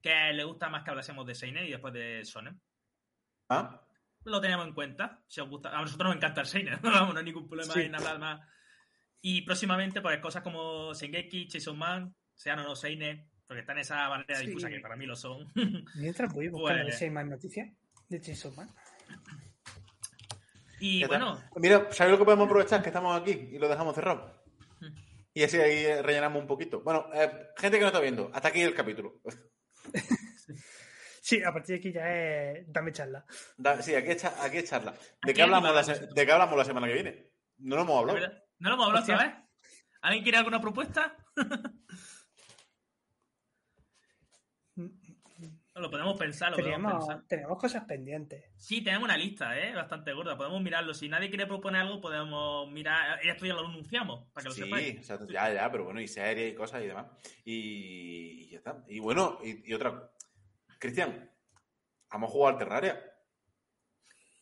[0.02, 2.60] que le gusta más que hablásemos de Seinen y después de Sonen.
[3.50, 3.82] ¿Ah?
[4.26, 5.70] Lo tenemos en cuenta, si os gusta.
[5.78, 7.82] A nosotros nos encanta el Seinen, no hay ningún problema Sí.
[7.82, 8.41] en hablar más.
[9.22, 13.82] Y próximamente, pues cosas como Sengeki, Chainsaw Man, sean o no Seinen, porque están en
[13.82, 14.47] esa barrera Sí.
[14.47, 15.47] difusa que para mí lo son.
[15.95, 17.68] Mientras voy buscando a ver Pues- hay más noticias
[18.08, 18.70] de Chainsaw Man.
[20.80, 22.82] y bueno, Mira, ¿sabes lo que podemos aprovechar?
[22.82, 24.41] Que estamos aquí y lo dejamos cerrado.
[24.80, 24.95] Hmm.
[25.34, 26.82] Y así ahí eh, rellenamos un poquito.
[26.82, 29.20] Bueno, eh, gente que no está viendo, hasta aquí el capítulo.
[31.22, 33.24] Sí, a partir de aquí ya es dame charla.
[33.58, 34.96] Da- sí, aquí es, aquí es charla.
[35.24, 37.32] ¿De qué, hablamos la, ¿De qué hablamos la semana que viene?
[37.60, 38.34] No lo hemos ¿de hablado.
[38.60, 39.36] ¿no lo hemos hablado vez?
[40.02, 41.16] ¿Alguien quiere alguna propuesta?
[45.80, 47.27] Lo podemos pensar, lo podemos Teníamos, pensar.
[47.27, 48.45] teníamos cosas pendientes.
[48.57, 49.73] Sí, tenemos una lista, ¿eh?
[49.73, 50.38] Bastante gorda.
[50.38, 50.93] Podemos mirarlo.
[50.93, 53.19] Si nadie quiere proponer algo, podemos mirar.
[53.25, 54.99] Esto ya lo anunciamos, para que lo Sí, sepáis.
[54.99, 57.05] o sea, ya, ya, pero bueno, y series y cosas y demás.
[57.45, 58.84] Y, y ya está.
[58.88, 60.11] Y bueno, y, y otra.
[60.80, 61.30] Cristian,
[62.11, 63.03] vamos a jugar al Terraria.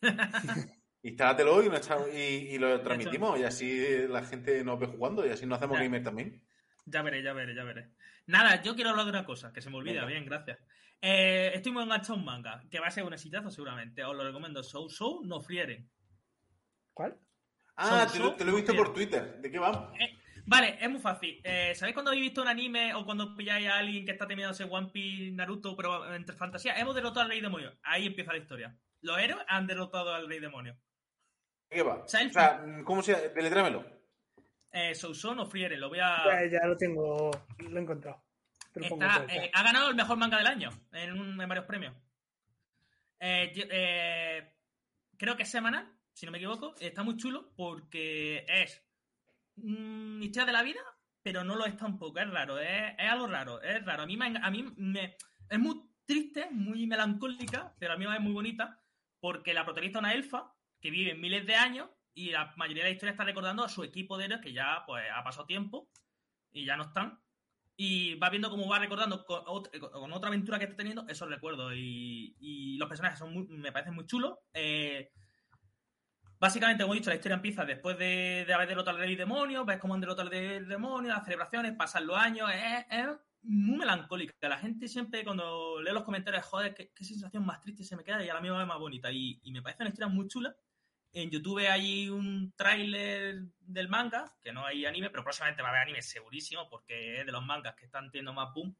[1.03, 1.69] Instálatelo y,
[2.15, 2.21] y,
[2.55, 3.39] y lo transmitimos.
[3.39, 5.83] Y así la gente nos ve jugando y así nos hacemos Ya.
[5.83, 6.43] gamer también.
[6.85, 7.89] Ya veré, ya veré, ya veré.
[8.27, 10.05] Nada, yo quiero hablar de una cosa, que se me olvida, Venga.
[10.07, 10.59] bien, gracias.
[11.01, 14.03] Eh, estoy muy enganchado a un manga, que va a ser un exitazo seguramente.
[14.03, 14.63] Os lo recomiendo.
[14.63, 15.89] Soul Soul no frieren.
[16.93, 17.17] ¿Cuál?
[17.75, 19.37] Ah, te lo, te lo he visto por Twitter.
[19.39, 19.93] ¿De qué va?
[19.99, 20.17] Eh,
[20.47, 21.39] vale, es muy fácil.
[21.43, 24.63] Eh, ¿Sabéis cuando habéis visto un anime o cuando pilláis a alguien que está terminándose
[24.63, 26.73] One Piece, Naruto, pero entre fantasía?
[26.79, 27.77] Hemos derrotado al rey demonio.
[27.83, 28.75] Ahí empieza la historia.
[29.01, 30.75] Los héroes han derrotado al rey demonio.
[31.69, 32.07] ¿De qué va?
[32.07, 33.27] sea, el- O sea, ¿cómo se llama?
[33.35, 33.85] Deletrámelo.
[34.71, 36.17] Eh, Soul no frieren, lo voy a...
[36.25, 37.29] Ya, ya lo tengo,
[37.59, 38.23] lo he encontrado.
[38.85, 41.93] Está, eh, ha ganado el mejor manga del año en, un- en varios premios.
[43.19, 44.53] Eh, eh,
[45.17, 46.75] creo que es semanal, si no me equivoco.
[46.79, 48.83] Está muy chulo porque es
[49.55, 50.81] mm, historia de la vida,
[51.21, 52.19] pero no lo es tampoco.
[52.19, 54.03] Es raro, es, es algo raro, es raro.
[54.03, 55.17] A mí, me, a mí me,
[55.49, 58.79] es muy triste, muy melancólica, pero a mí es muy bonita
[59.19, 62.89] porque la protagonista es una elfa que vive miles de años y la mayoría de
[62.91, 65.89] la historia está recordando a su equipo de héroes que ya pues ha pasado tiempo
[66.51, 67.19] y ya no están
[67.79, 71.29] y va viendo cómo va recordando con, ot- con otra aventura que está teniendo esos
[71.29, 71.73] recuerdos.
[71.75, 74.35] Y, los personajes son muy- me parecen muy chulos.
[74.53, 75.11] Eh,
[76.39, 79.65] básicamente como he dicho la historia empieza después de, de haber derrotado al rey demonio
[79.65, 83.07] ves cómo han derrotado al demonio las celebraciones pasan los años es,
[83.43, 84.33] muy melancólica.
[84.49, 88.23] La gente siempre cuando leo los comentarios joder qué, sensación más triste se me queda
[88.23, 89.11] y a la misma vez más bonita.
[89.11, 90.55] Y me parece una historia muy chula
[91.13, 95.71] en YouTube hay un tráiler del manga, que no hay anime, pero próximamente va a
[95.71, 98.75] haber anime segurísimo, porque es de los mangas que están teniendo más boom.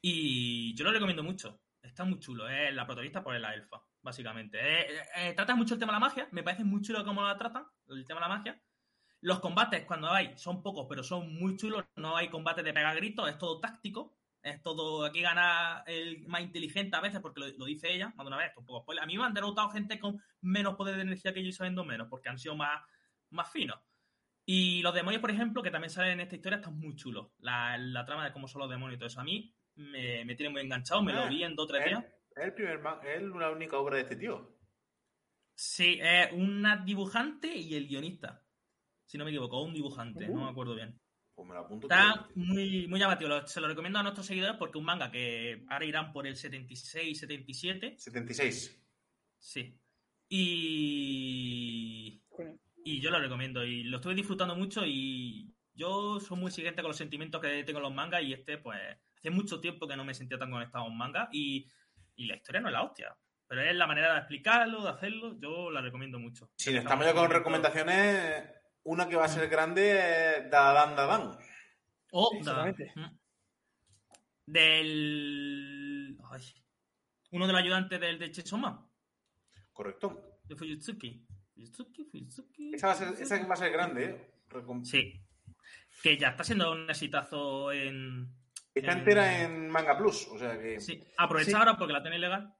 [0.00, 1.60] Y yo lo recomiendo mucho.
[1.82, 2.48] Está muy chulo.
[2.48, 4.58] Es la protagonista por la elfa, básicamente.
[4.60, 6.28] Eh, trata mucho el tema de la magia.
[6.32, 8.62] Me parece muy chulo cómo la tratan, el tema de la magia.
[9.20, 11.84] Los combates, cuando hay, son pocos, pero son muy chulos.
[11.96, 14.17] No hay combates de pegar gritos, es todo táctico.
[14.48, 18.24] Es todo, aquí gana el más inteligente a veces, porque lo, lo dice ella, más
[18.24, 19.04] de una vez, esto es un poco spoiler.
[19.04, 21.84] A mí me han derrotado gente con menos poder de energía que yo y sabiendo
[21.84, 22.82] menos, porque han sido más,
[23.30, 23.78] más finos.
[24.44, 27.28] Y los demonios, por ejemplo, que también salen en esta historia, están muy chulos.
[27.40, 29.20] La, la trama de cómo son los demonios y todo eso.
[29.20, 31.82] A mí me, me tiene muy enganchado, me Ah, lo vi en dos o tres
[31.82, 32.04] Es días.
[32.36, 34.56] es el primer es la única obra de este tío.
[35.54, 38.42] Sí, es una dibujante y el guionista.
[39.04, 40.98] Si no me equivoco, un dibujante, no me acuerdo bien.
[41.38, 41.86] Pues me lo apunto.
[41.88, 43.28] Está muy, muy llamativo.
[43.30, 46.34] Lo- Se lo recomiendo a nuestros seguidores porque un manga que ahora irán por el
[46.36, 47.94] 76, 77.
[47.96, 48.84] 76.
[49.38, 49.78] Sí.
[50.28, 52.20] Y.
[52.84, 53.64] Y yo lo recomiendo.
[53.64, 54.84] Y lo estuve disfrutando mucho.
[54.84, 58.22] Y yo soy muy exigente con los sentimientos que tengo en los mangas.
[58.24, 58.80] Y este, pues,
[59.16, 61.28] hace mucho tiempo que no me sentía tan conectado a un manga.
[61.30, 61.68] Y,
[62.16, 63.16] y la historia no es la hostia.
[63.46, 65.38] Pero es la manera de explicarlo, de hacerlo.
[65.40, 66.50] Yo la recomiendo mucho.
[66.56, 68.42] Si no estamos ya con recomendaciones,
[68.88, 71.36] una que va a ser grande es Dadan Dadan.
[72.12, 72.92] O Sí, da- seguramente.
[72.96, 73.18] Mm.
[74.46, 76.18] del.
[76.30, 76.42] ay,
[77.32, 78.88] uno de los ayudantes del de Chesoma,
[79.72, 80.38] Correcto.
[80.44, 81.26] de Fujitsuki.
[81.54, 82.74] Fujitsuki, Fujitsuki.
[82.74, 84.30] Esa va a ser, esa va a ser grande, ¿eh?
[84.50, 85.20] Recom- Sí.
[86.02, 88.28] Que ya está siendo un exitazo en.
[88.74, 90.80] Está en- entera en Manga Plus, o sea que.
[90.80, 91.02] Sí.
[91.18, 91.56] Aprovecha Sí.
[91.56, 92.54] ahora porque la tenéis legal.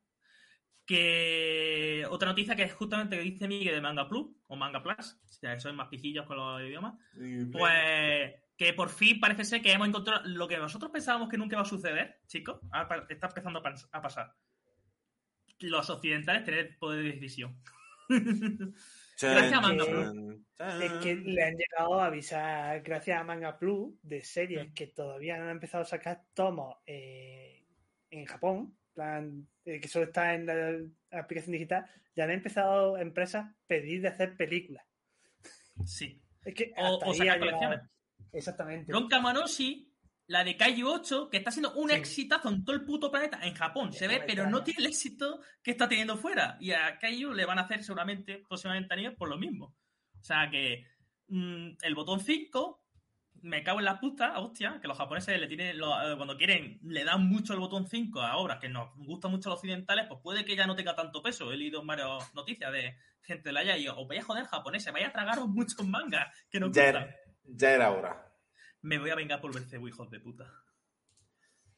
[0.89, 5.19] Que otra noticia que es justamente que dice Miguel de Manga Plus o Manga Plus,
[5.43, 6.95] ya que sois más pijillos con los idiomas,
[7.53, 11.57] pues que por fin parece ser que hemos encontrado lo que nosotros pensábamos que nunca
[11.57, 14.35] iba a suceder, chicos, pa- está empezando a pas- a pasar.
[15.61, 17.55] Los occidentales tener poder de decisión.
[19.21, 20.83] Gracias, Manga chan, chan.
[20.83, 25.37] Es que le han llegado a avisar, gracias a Manga Plus, de series que todavía
[25.37, 27.67] no han empezado a sacar tomos eh,
[28.11, 31.87] en Japón, plan, eh, que solo está en la aplicación digital,
[32.17, 34.85] ya han empezado empresas a pedir de hacer películas.
[35.85, 36.21] Sí.
[36.45, 37.81] Es que O, o sacar colecciones.
[38.33, 38.93] Exactamente.
[38.93, 39.89] Ron Kamanoshi,
[40.27, 41.95] la de Kaiju 8, que está siendo un Sí.
[41.95, 45.41] exitazo en todo el puto planeta, en Japón se ve, pero no tiene el éxito
[45.63, 46.57] que está teniendo fuera.
[46.61, 49.77] Y a Kaiju le van a hacer seguramente, próximamente por lo mismo.
[50.21, 50.85] O sea que
[51.29, 52.83] mm, el botón 5,
[53.43, 56.79] me cago en la puta, hostia, que los japoneses le tienen, lo- eh, cuando quieren,
[56.83, 60.07] le dan mucho el botón 5 a obras que nos gustan mucho a los occidentales,
[60.09, 61.53] pues puede que ya no tenga tanto peso.
[61.53, 65.09] He leído varias noticias de gente de la y os vaya a joder japoneses, vaya
[65.09, 67.03] a tragaros muchos mangas que nos Ya gustan.
[67.05, 68.33] era, ya era hora.
[68.83, 70.53] Me voy a vengar por Bercebo, hijos de puta.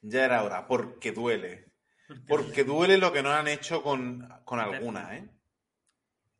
[0.02, 1.72] Ya era hora, porque duele.
[2.06, 5.28] Porque- Porque duele lo que nos han hecho con, con alguna, ¿eh?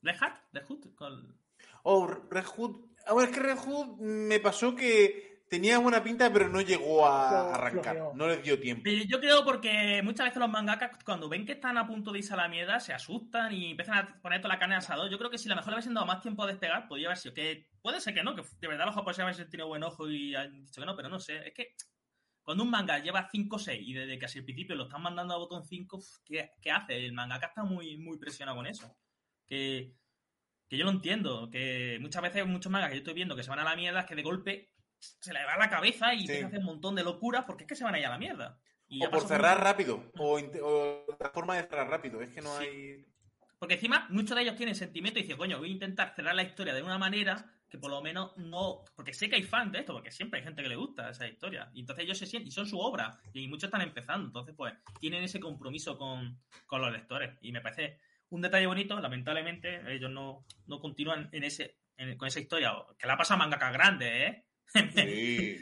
[0.03, 1.39] Red Hat, Red Hood, con...
[1.83, 2.90] Oh, Red Hood.
[3.07, 7.07] Ah, bueno, es que Red Hood me pasó que tenía buena pinta, pero no llegó
[7.07, 8.13] a arrancar.
[8.15, 8.89] No les dio tiempo.
[8.89, 12.33] Yo creo porque muchas veces los mangakas, cuando ven que están a punto de irse
[12.35, 15.11] a la mierda, se asustan y empiezan a poner toda la carne al asador.
[15.11, 17.09] Yo creo que si a lo mejor le hubiesen dado más tiempo a despegar, podría
[17.09, 17.35] haber sido.
[17.35, 20.37] Que puede ser que no, que de verdad los japoneses hubiesen tenido buen ojo y
[20.37, 21.39] han dicho que no, pero no sé.
[21.49, 21.75] Es que
[22.43, 25.35] cuando un manga lleva 5 o 6 y desde casi el principio lo están mandando
[25.35, 26.97] a botón 5, uf, ¿qué, qué hace?
[26.97, 28.97] El mangaka está muy, muy presionado con eso.
[29.47, 29.95] Que,
[30.71, 33.51] que yo lo entiendo, que muchas veces muchos mangas que yo estoy viendo que se
[33.51, 36.25] van a la mierda es que de golpe se le va la cabeza y Sí.
[36.27, 38.11] empieza a hacer un montón de locuras porque es que se van a ir a
[38.11, 38.59] la mierda.
[38.87, 40.11] Y O por cerrar rápido.
[40.17, 42.23] O, o la forma de cerrar rápido.
[42.23, 42.65] Es que no Sí.
[42.65, 43.05] hay.
[43.59, 46.45] Porque encima muchos de ellos tienen sentimiento y dicen, coño, voy a intentar cerrar la
[46.45, 48.85] historia de una manera que por lo menos no...
[48.97, 51.27] Porque sé que hay fans de esto, porque siempre hay gente que le gusta esa
[51.29, 51.71] historia.
[51.75, 54.27] Y entonces ellos se sienten, y son su obra, y muchos están empezando.
[54.27, 57.37] Entonces, pues, tienen ese compromiso con, con los lectores.
[57.43, 58.01] Y me parece
[58.31, 58.99] un detalle bonito.
[59.01, 62.73] Lamentablemente, ellos no, no continúan en ese, en- con esa historia.
[62.99, 64.45] Que la pasa a mangaka grande, ¿eh?
[64.95, 65.59] Sí.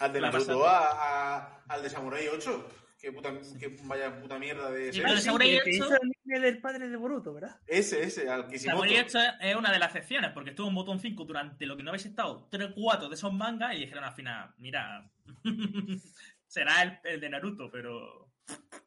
[0.00, 0.88] Al de La Naruto, a,
[1.36, 2.78] a- al de Samurai 8.
[3.00, 5.02] Que, puta, que vaya puta mierda de Sí, ese.
[5.02, 7.56] pero de sí, Samurai que, que Ocho- hizo el anime del padre de Boruto, ¿verdad?
[7.66, 8.78] Ese, ese, al Kishimoto.
[8.78, 11.82] Samurai X es una de las excepciones, porque estuvo en botón 5 durante lo que
[11.82, 15.10] no habéis estado 3 o 4 de esos mangas y dijeron al final, mira,
[16.46, 18.21] será el, el de Naruto, pero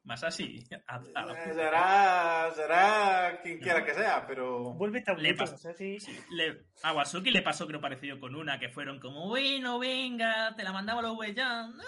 [0.03, 0.63] más así.
[0.87, 1.53] a- a la Eh.
[1.53, 4.73] Será, será quien quiera que sea, pero.
[4.73, 5.97] Vuelve esta Le Boruto, pasa- o sea, sí.
[6.31, 10.63] Le- a Wasuki le pasó creo parecido con una, que fueron como, bueno, venga, te
[10.63, 11.69] la mandamos a los huellas.
[11.69, 11.83] No,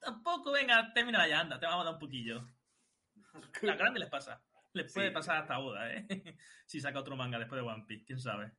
[0.00, 2.46] tampoco, venga, termina ya, anda, te vamos a dar un poquillo.
[3.62, 4.42] La grande les pasa.
[4.74, 5.14] Les puede Sí.
[5.14, 6.06] pasar hasta boda, ¿eh?
[6.66, 8.52] si saca otro manga después de One Piece, quién sabe.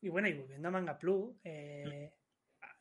[0.00, 2.12] Y bueno, y volviendo a Manga Plus, eh,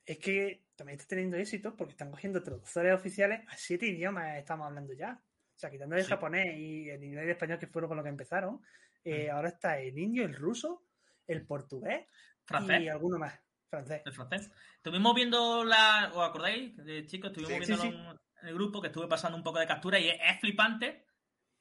[0.05, 4.68] es que también está teniendo éxito porque están cogiendo traductores oficiales a siete idiomas, estamos
[4.68, 5.20] hablando ya.
[5.56, 6.10] O sea, quitando el Sí.
[6.10, 8.62] japonés y el inglés y el español, que fueron con lo que empezaron,
[9.04, 10.88] eh, ahora está el indio, el ruso,
[11.28, 12.08] el portugués
[12.46, 12.82] Francés.
[12.82, 14.02] y alguno más, francés.
[14.06, 14.52] El francés.
[14.78, 16.12] Estuvimos viendo la.
[16.14, 17.32] ¿Os acordáis, de chicos?
[17.32, 18.12] Estuvimos Sí, viendo
[18.42, 21.06] en el grupo que estuve pasando un poco de captura y es, es flipante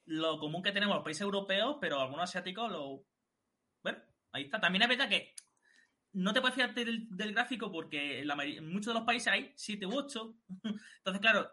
[0.06, 3.04] lo común que tenemos los países europeos, pero algunos asiáticos lo.
[3.82, 3.98] Bueno,
[4.32, 4.58] ahí está.
[4.60, 5.34] También es verdad que
[6.14, 9.28] no te puedes fiar del, del gráfico porque en, la en muchos de los países
[9.28, 10.34] hay 7 u 8.
[10.98, 11.50] Entonces, claro.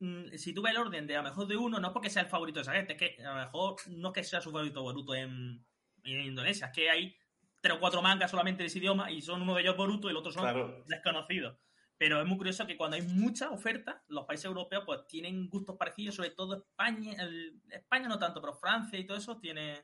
[0.00, 2.10] mm, Si tú ves el orden de a lo mejor de uno, no es porque
[2.10, 4.40] sea el favorito de esa gente, es que a lo mejor no es que sea
[4.40, 5.64] su favorito Boruto en,
[6.04, 7.16] en Indonesia, es que hay
[7.60, 10.10] tres o cuatro mangas solamente de ese idioma y son uno de ellos Boruto y
[10.12, 10.82] el otro son Claro.
[10.86, 11.58] desconocidos.
[11.98, 15.76] Pero es muy curioso que cuando hay mucha oferta, los países europeos pues tienen gustos
[15.76, 19.82] parecidos, sobre todo España, el- España no tanto, pero Francia y todo eso tiene,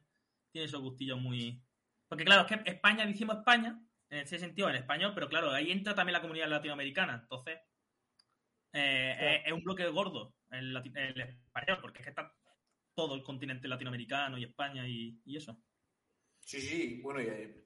[0.51, 1.63] tiene esos gustillos muy...
[2.09, 3.79] Porque claro, es que España, decimos España,
[4.17, 7.59] en ese sentido, en español, pero claro, ahí entra también la comunidad latinoamericana, entonces
[8.73, 9.37] eh, Claro.
[9.37, 12.35] es, es un bloque gordo el, español, porque es que está
[12.95, 15.63] todo el continente latinoamericano y España y, y eso.
[16.41, 17.65] Sí, sí, bueno, y hay,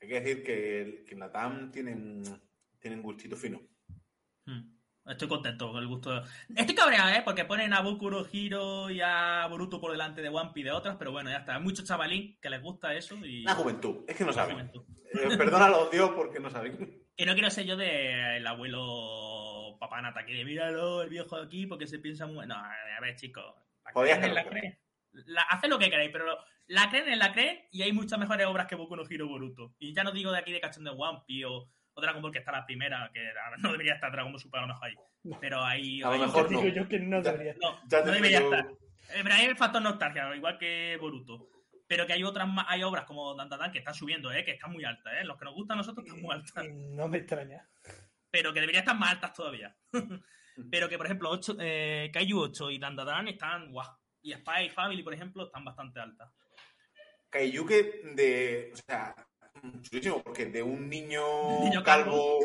[0.00, 2.22] hay que decir que, el- que en la TAM tienen,
[2.78, 3.60] tienen gustito fino.
[4.46, 4.73] Hmm.
[5.06, 6.22] Estoy contento con el gusto.
[6.56, 7.22] Estoy cabreado, ¿eh?
[7.24, 10.70] Porque ponen a Boku no Hero y a Boruto por delante de One Piece y
[10.70, 11.56] de otras, pero bueno, ya está.
[11.56, 13.42] Hay muchos chavalín que les gusta eso y...
[13.42, 14.70] La juventud, es que no saben.
[15.12, 17.02] Eh, perdona los dios porque no saben.
[17.16, 21.64] Que no quiero ser yo del abuelo papanata que de míralo, el viejo de aquí,
[21.64, 22.44] porque se piensa muy...
[22.44, 23.54] No, a ver, chicos.
[23.92, 24.50] Podías la hacerlo.
[24.50, 24.78] creen.
[25.26, 26.36] La, haced lo que queráis, pero
[26.66, 29.76] la creen en la creen y hay muchas mejores obras que Boku no Hero Boruto.
[29.78, 32.32] Y ya no digo de aquí de Cachón de One Piece o, o Dragon Ball
[32.32, 33.20] que está la primera, que
[33.58, 34.94] no debería estar Dragon Ball Super a lo mejor ahí.
[35.40, 36.02] Pero ahí...
[36.02, 36.68] A lo mejor Digo no.
[36.68, 37.54] yo que no Ya- debería.
[37.60, 38.70] No, Ya no debería digo- estar.
[39.14, 41.48] Eh, pero hay el factor nostalgia, igual que Boruto.
[41.86, 44.44] Pero que hay otras ma- hay obras como Dan Dan Dan que están subiendo, ¿eh?
[44.44, 45.12] que están muy altas.
[45.20, 45.24] ¿eh?
[45.24, 46.64] Los que nos gustan a nosotros están muy altas.
[46.70, 47.68] No me extraña.
[48.30, 49.76] Pero que deberían estar más altas todavía.
[50.70, 53.86] pero que, por ejemplo, 8, eh, Kaiju 8 y Dan Dan Dan están guau.
[54.22, 56.30] Y Spy Family, por ejemplo, están bastante altas.
[57.30, 58.70] Kaiyuke de.
[58.72, 59.14] O sea,
[59.82, 62.38] chulísimo, porque de un niño, Niño calvo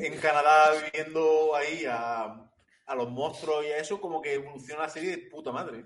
[0.00, 2.50] en Canadá viviendo ahí a,
[2.86, 5.84] a los monstruos y a eso, como que evoluciona la serie de puta madre.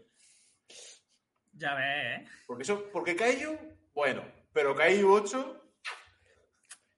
[1.52, 2.24] Ya ves, ¿eh?
[2.46, 3.56] Porque eso, porque Kaiju,
[3.94, 4.22] bueno,
[4.52, 5.54] pero Kaiju 8,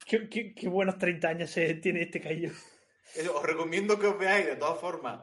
[0.07, 2.53] Qué, qué- qué buenos 30 años se tiene este Kaiju.
[3.35, 5.21] Os recomiendo que os veáis, de todas formas,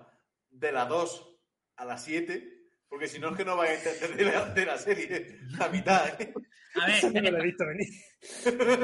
[0.50, 1.36] de las 2
[1.76, 2.57] a las 7,
[2.90, 5.70] porque si no es que no vais a entender de la, de la serie la
[5.70, 6.22] mitad.
[6.22, 6.34] ¿eh?
[6.82, 7.88] A ver, no ya que, lo he visto venir.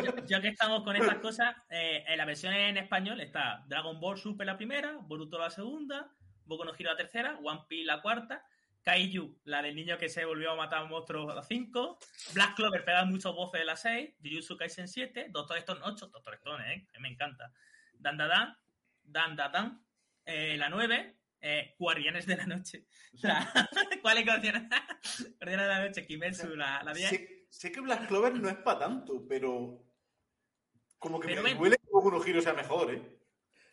[0.04, 4.00] ya- ya que estamos con estas cosas, eh, en la versión en español está Dragon
[4.00, 6.12] Ball Super la primera, Boruto la segunda,
[6.46, 8.46] Boku no Hero la tercera, One Piece la cuarta,
[8.84, 12.00] Kaiju, la del niño que se volvió a matar monstruos la 5,
[12.34, 16.34] Black Clover pega muchos voces de la 6, Jujutsu Kaisen 7, Doctor Stone 8, Doctor
[16.36, 17.52] Stone, eh, me encanta,
[17.94, 18.58] Dan Dan Dan,
[19.04, 19.86] Dan Dan Dan,
[20.26, 22.86] eh, la 9, eh, Guardianes de la Noche.
[23.22, 23.52] La-
[24.02, 24.64] ¿Cuál es Guardianes?
[25.40, 27.10] Guardianes de la Noche, Kimetsu, la, la 10.
[27.10, 29.84] Sé, sé que Black Clover no es para tanto, pero.
[30.98, 31.58] Como que Pero me ven.
[31.58, 33.20] duele que no Hero sea mejor, ¿eh?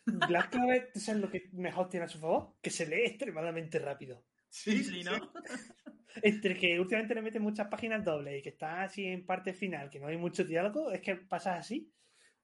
[0.05, 2.57] Black Clover, ¿tú sabes lo que mejor tiene a su favor?
[2.61, 4.25] Que se lee extremadamente rápido.
[4.49, 5.11] Sí, Sí, ¿no?
[6.23, 9.89] Entre que últimamente le meten muchas páginas dobles y que está así en parte final,
[9.89, 11.89] que no hay mucho diálogo, es que pasas así.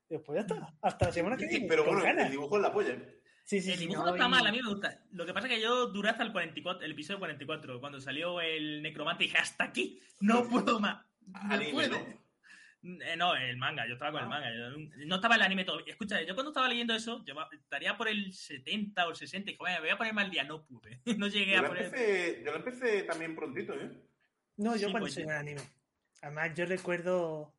[0.10, 0.74] Y después ya está.
[0.82, 1.68] Hasta la semana que Sí, viene.
[1.68, 2.26] pero bueno, ganas.
[2.28, 2.94] el dibujo es la polla.
[2.94, 3.17] ¿eh?
[3.48, 5.00] Sí, sí, El sí, dibujo no, no está y- mal, a mí me gusta.
[5.14, 8.42] Lo que pasa es que yo duré hasta el 44, el episodio 44, cuando salió
[8.42, 11.06] el necromante y dije, hasta aquí, no puedo más.
[11.26, 11.98] No puedo.
[12.84, 13.02] ¿no?
[13.04, 14.30] Eh, no, el manga, yo estaba con el Ah.
[14.30, 14.50] manga.
[14.54, 15.94] yo no- estaba el anime todavía.
[15.94, 19.54] Escucha, yo cuando estaba leyendo eso, yo estaría por el 70 o el 60 y
[19.54, 20.44] dije, "Vaya, voy a ponerme al día.
[20.44, 21.00] No pude.
[21.26, 21.86] No llegué Yo a poner.
[21.86, 23.92] empecé, yo lo empecé también prontito, ¿eh?
[24.58, 25.62] No, yo Sí, cuando pues yo- el anime.
[26.22, 27.54] Además, yo recuerdo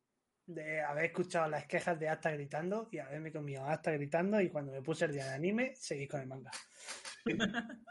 [0.53, 4.71] de haber escuchado las quejas de Asta gritando y haberme comido Asta gritando y cuando
[4.71, 6.51] me puse el día de anime, seguí con el manga.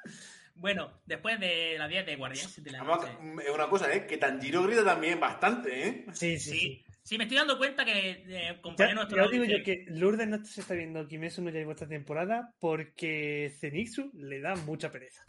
[0.61, 3.45] Bueno, después de la 10 de Guardianes de la Además, Noche.
[3.49, 4.07] es una cosa, ¿eh?
[4.09, 6.05] Que Tanjiro grita también bastante, ¿eh?
[6.13, 6.59] Sí, sí, sí.
[6.59, 9.19] Sí, sí, me estoy dando cuenta que eh, compañero nuestro.
[9.19, 11.87] ya os digo dice- yo que Lourdes no se está viendo Kimetsu no Yaiba esta
[11.87, 15.23] temporada porque Zenitsu le da mucha pereza.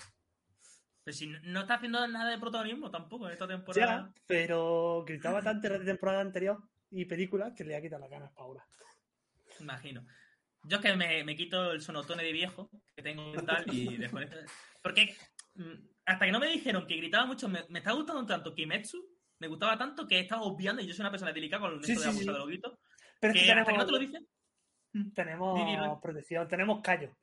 [1.04, 4.12] Pero si no- no está haciendo nada de protagonismo tampoco en esta temporada.
[4.16, 6.58] Ya, pero gritaba tanto en la temporada anterior
[6.92, 8.66] y películas que le ha quitado las ganas para ahora.
[9.60, 10.06] Imagino.
[10.64, 14.36] Yo es que me, me quito el sonotone de viejo que tengo tal y desconecto.
[14.82, 15.16] Porque
[15.56, 15.74] mm,
[16.06, 18.98] hasta que no me dijeron que gritaba mucho, me, me está gustando tanto Kimetsu,
[19.40, 21.94] me gustaba tanto que he estado obviando, y yo soy una persona delicada con Sí,
[21.94, 22.26] esto de sí, sí.
[22.26, 22.78] de los gritos,
[23.20, 24.28] Pero es que que hasta que no te lo dicen,
[25.14, 27.16] tenemos protección, tenemos callo.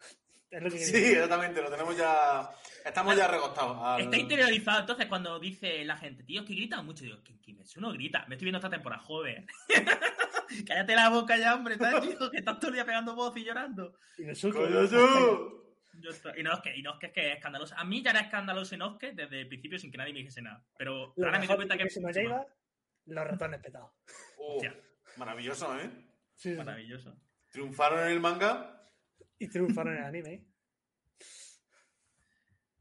[0.50, 2.48] Es lo que Sí, exactamente, lo tenemos ya.
[2.84, 3.76] Estamos ya recostados.
[3.80, 4.80] al- está interiorizado.
[4.80, 8.24] Entonces, cuando dice la gente, tío, es que gritan mucho, digo, que Kimetsu no grita.
[8.28, 9.44] Me estoy viendo esta temporada, joder.
[10.66, 12.30] Cállate la boca ya, hombre, ¿sabes, tío?
[12.30, 13.94] Que estás todo el día pegando voz y llorando.
[14.18, 15.50] Y ¡Coño!
[15.98, 17.74] Yo estoy- Inosuke, Inosuke es que es escandaloso.
[17.76, 20.62] A mí ya era escandaloso Inosuke desde el principio sin que nadie me dijese nada.
[20.76, 22.46] Pero Lo ahora me doy cuenta que Kimetsu no Yaiba,
[23.06, 23.90] los ratones petados.
[24.38, 24.60] Oh,
[25.16, 25.90] maravilloso, ¿eh?
[26.34, 26.56] Sí, sí.
[26.56, 27.16] maravilloso.
[27.50, 28.75] Triunfaron en el manga.
[29.38, 30.44] Y triunfaron en el anime.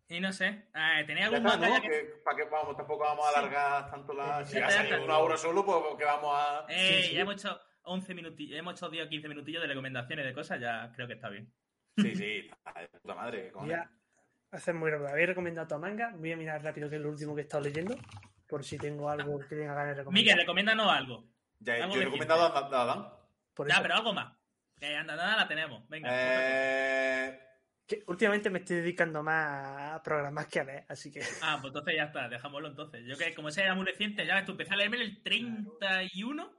[0.08, 1.74] Y no sé, eh, ¿tenéis Ya algún está, manga ¿no?
[1.76, 2.78] ya que- Que, ¿Para qué vamos?
[2.78, 3.40] Tampoco vamos a Sí.
[3.40, 4.46] alargar tanto la.
[4.46, 6.66] Si ya ha salido ya una hora solo, pues que vamos a.
[6.70, 7.16] Eh, Sí, sí.
[7.16, 10.60] ya hemos hecho 11 minutillos, hemos hecho 10 o 15 minutillos de recomendaciones de cosas,
[10.62, 11.52] ya creo que está bien.
[11.98, 13.42] Sí, sí, está de puta madre.
[13.44, 13.78] Voy cojones.
[13.80, 13.90] a
[14.52, 15.10] hacer muy rápido.
[15.10, 16.12] Habéis recomendado tu manga.
[16.16, 17.96] Voy a mirar rápido que es lo último que he estado leyendo.
[18.48, 20.22] Por si tengo algo que tenga ganas de recomendar.
[20.24, 21.26] Miguel, recomiéndanos algo.
[21.60, 23.10] Ya, algo yo he recomendado a Adán.
[23.68, 24.35] Ya, pero algo más.
[24.80, 25.88] Que anda, nada la tenemos.
[25.90, 26.10] Venga.
[26.12, 27.40] Eh,
[27.88, 31.70] que últimamente me estoy dedicando más a programas que a leer, así que Ah, pues
[31.70, 33.04] entonces ya está, dejámoslo entonces.
[33.06, 36.52] Yo que como ese era muy reciente, ya ves, tú empecé a leerme el 31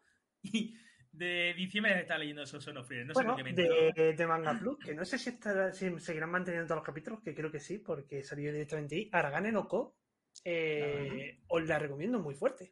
[0.43, 0.77] y
[1.11, 3.05] de diciembre está leyendo esos Sonos Free.
[3.05, 5.73] No sé bueno, por qué me de, de Manga Plus, que no sé si, estará-
[5.73, 9.09] si seguirán manteniendo todos los capítulos, que creo que sí, porque salió directamente ahí.
[9.13, 9.99] Aragane no Ko,
[10.45, 12.71] eh, os la recomiendo muy fuerte.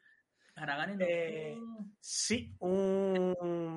[0.57, 1.05] Aragane no.
[1.09, 1.57] eh,
[2.01, 3.35] Sí, un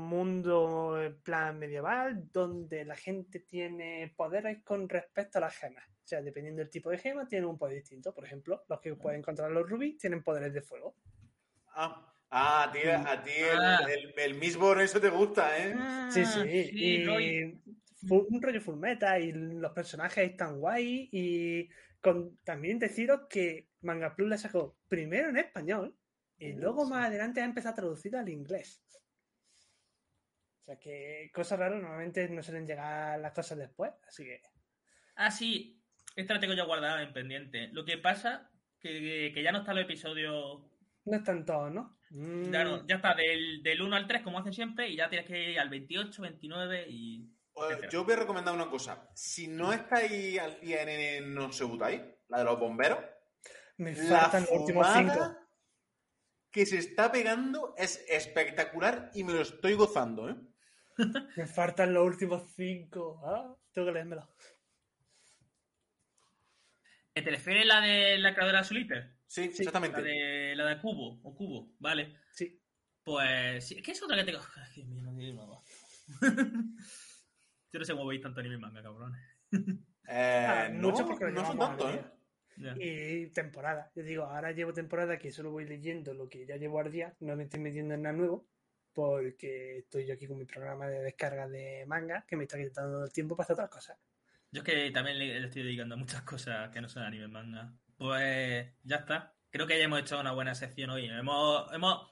[0.07, 5.86] mundo en plan medieval donde la gente tiene poderes con respecto a las gemas.
[5.88, 8.13] O sea, dependiendo del tipo de gema, tienen un poder distinto.
[8.13, 10.95] Por ejemplo, los que pueden encontrar los rubíes tienen poderes de fuego.
[11.73, 13.80] ah, ah, a ti, a ti el, Ah.
[13.89, 15.75] el, el Mistborn eso te gusta, ¿eh?
[16.11, 16.41] Sí, sí.
[16.41, 17.59] sí, y
[18.07, 21.09] fu- un rollo full meta y los personajes están guay.
[21.11, 21.69] Y
[22.01, 25.95] con, también deciros que Manga Plus la sacó primero en español
[26.39, 28.83] y luego más adelante ha empezado a traducir al inglés.
[30.61, 34.41] O sea que cosas raras normalmente no suelen llegar las cosas después, así que.
[35.15, 35.81] Ah, sí,
[36.15, 37.69] esta la tengo ya guardada en pendiente.
[37.71, 40.61] Lo que pasa que, que, ya no está los episodios.
[41.05, 41.97] No están todos, ¿no?
[42.09, 42.49] Mm.
[42.49, 45.51] claro Ya, está del, del, 1 al 3, como hacen siempre, y ya tienes que
[45.51, 47.33] ir al 28, 29 y.
[47.53, 49.09] Uh, yo voy a recomendar una cosa.
[49.15, 52.99] Si no estáis al día en No se butáis, la de los bomberos.
[53.77, 55.46] Me faltan los últimos 5
[56.57, 60.35] que se está pegando es espectacular y me lo estoy gozando, ¿eh?
[61.37, 63.21] Me faltan los últimos cinco.
[63.23, 64.27] Ah, tengo que leérmelo.
[67.13, 69.17] ¿Te refieres la de la creadora Soliter?
[69.27, 70.01] Sí, Sí, exactamente.
[70.01, 72.17] La de, la de Cubo, o Cubo, vale.
[72.31, 72.59] Sí.
[73.03, 74.39] Pues sí, es otra que tengo.
[74.55, 75.61] Ay, Dios mío, no nada.
[77.71, 79.21] Yo no sé cómo veis tanto anime y manga, cabrones.
[80.07, 82.03] Eh, Ah, no, mucho porque no son tantos, ¿eh?
[82.79, 83.91] Y temporada.
[83.95, 87.15] Yo digo, ahora llevo temporada que solo voy leyendo lo que ya llevo al día,
[87.19, 88.47] no me estoy metiendo en nada nuevo,
[88.93, 93.03] porque estoy yo aquí con mi programa de descarga de manga, que me está quitando
[93.03, 93.97] el tiempo para hacer otras cosas.
[94.51, 97.27] Yo es que también le, le estoy dedicando a muchas cosas que no son anime
[97.27, 97.73] manga.
[97.97, 99.35] Pues ya está.
[99.49, 101.05] Creo que ya hemos hecho una buena sección hoy.
[101.05, 102.07] Hemos, hemos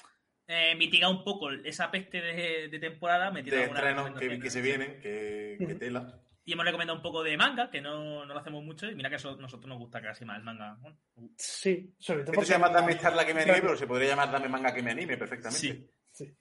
[0.48, 3.32] eh, mitigado un poco esa peste de, de temporada.
[3.32, 6.20] metiendo De estrenos que, que se vienen, que, tela.
[6.46, 8.88] Y hemos recomendado un poco de manga, que no, no lo hacemos mucho.
[8.90, 10.78] Y mira que a nosotros nos gusta casi más el manga.
[10.80, 10.98] Bueno,
[11.36, 14.32] Sí, sobre todo Esto se llama Dame charla que me anime, pero se podría llamar
[14.32, 15.60] Dame manga que me anime perfectamente.
[15.60, 15.90] sí.
[16.12, 16.34] Sí.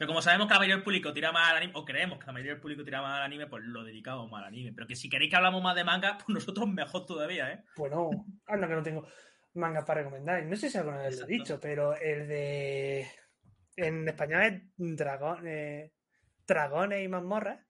[0.00, 2.24] Pero como sabemos que la mayoría del público tira más al anime, o creemos que
[2.24, 4.72] la mayoría del público tira más al anime, pues lo dedicamos más al anime.
[4.72, 7.64] Pero que si queréis que hablamos más de manga, pues nosotros mejor todavía, ¿eh?
[7.76, 8.08] Bueno,
[8.46, 9.06] anda que no tengo
[9.52, 10.42] manga para recomendar.
[10.44, 13.10] No sé si alguna vez lo he dicho, pero el de.
[13.76, 15.92] En español es dragón, eh,
[16.46, 17.60] dragones y mazmorras.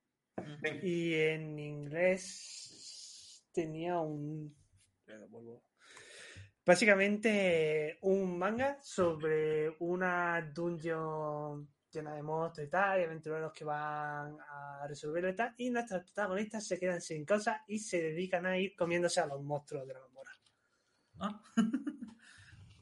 [0.82, 4.54] Y en inglés tenía un.
[6.64, 14.36] Básicamente un manga sobre una dungeon llena de monstruos y tal, y aventureros que van
[14.38, 18.56] a resolverlo y tal, y nuestros protagonistas se quedan sin cosas y se dedican a
[18.56, 20.00] ir comiéndose a los monstruos de la.
[21.20, 21.42] Ah.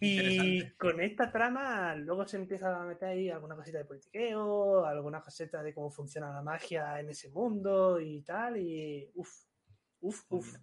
[0.01, 5.24] Y con esta trama luego se empieza a meter ahí alguna cosita de politiqueo, algunas
[5.24, 9.44] cositas de cómo funciona la magia en ese mundo y tal, y uff,
[10.01, 10.57] uff, Pues uff.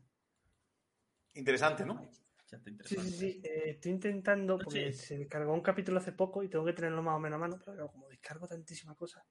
[1.34, 2.10] Interesante, ¿no?
[2.86, 5.00] Sí, sí, sí, eh, estoy intentando, porque Sí.
[5.00, 7.58] se descargó un capítulo hace poco y tengo que tenerlo más o menos a mano,
[7.58, 9.24] pero claro, como descargo tantísimas cosas.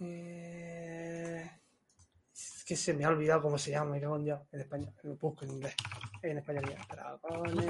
[0.00, 1.50] Eh,
[2.32, 4.94] Es que se me ha olvidado cómo se llama, me cago en Dios, en español,
[5.02, 5.74] lo busco en inglés,
[6.22, 7.64] en español ya, dragones.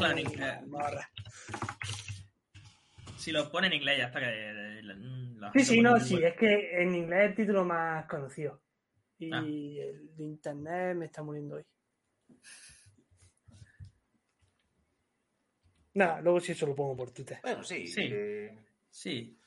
[3.17, 4.81] Si lo pone en inglés, ya está que.
[4.83, 8.63] la- Sí, sí, no, sí, es que en inglés es el título más conocido.
[9.19, 9.39] Y Ah.
[9.39, 11.65] el de internet me está muriendo hoy.
[15.95, 17.39] Nada, luego sí eso lo pongo por Twitter.
[17.43, 17.87] Bueno, sí.
[17.89, 18.03] Sí.
[18.13, 18.57] eh,
[18.91, 19.39] Sí.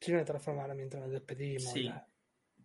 [0.00, 1.72] Si todas formas, ahora mientras nos despedimos.
[1.72, 1.90] Sí.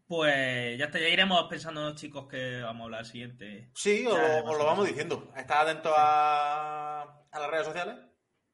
[0.10, 3.70] Pues ya está, ya iremos pensando los chicos que vamos a hablar siguiente.
[3.76, 5.32] sí, os lo, vamos diciendo.
[5.38, 7.96] Estad atentos a, a las redes sociales.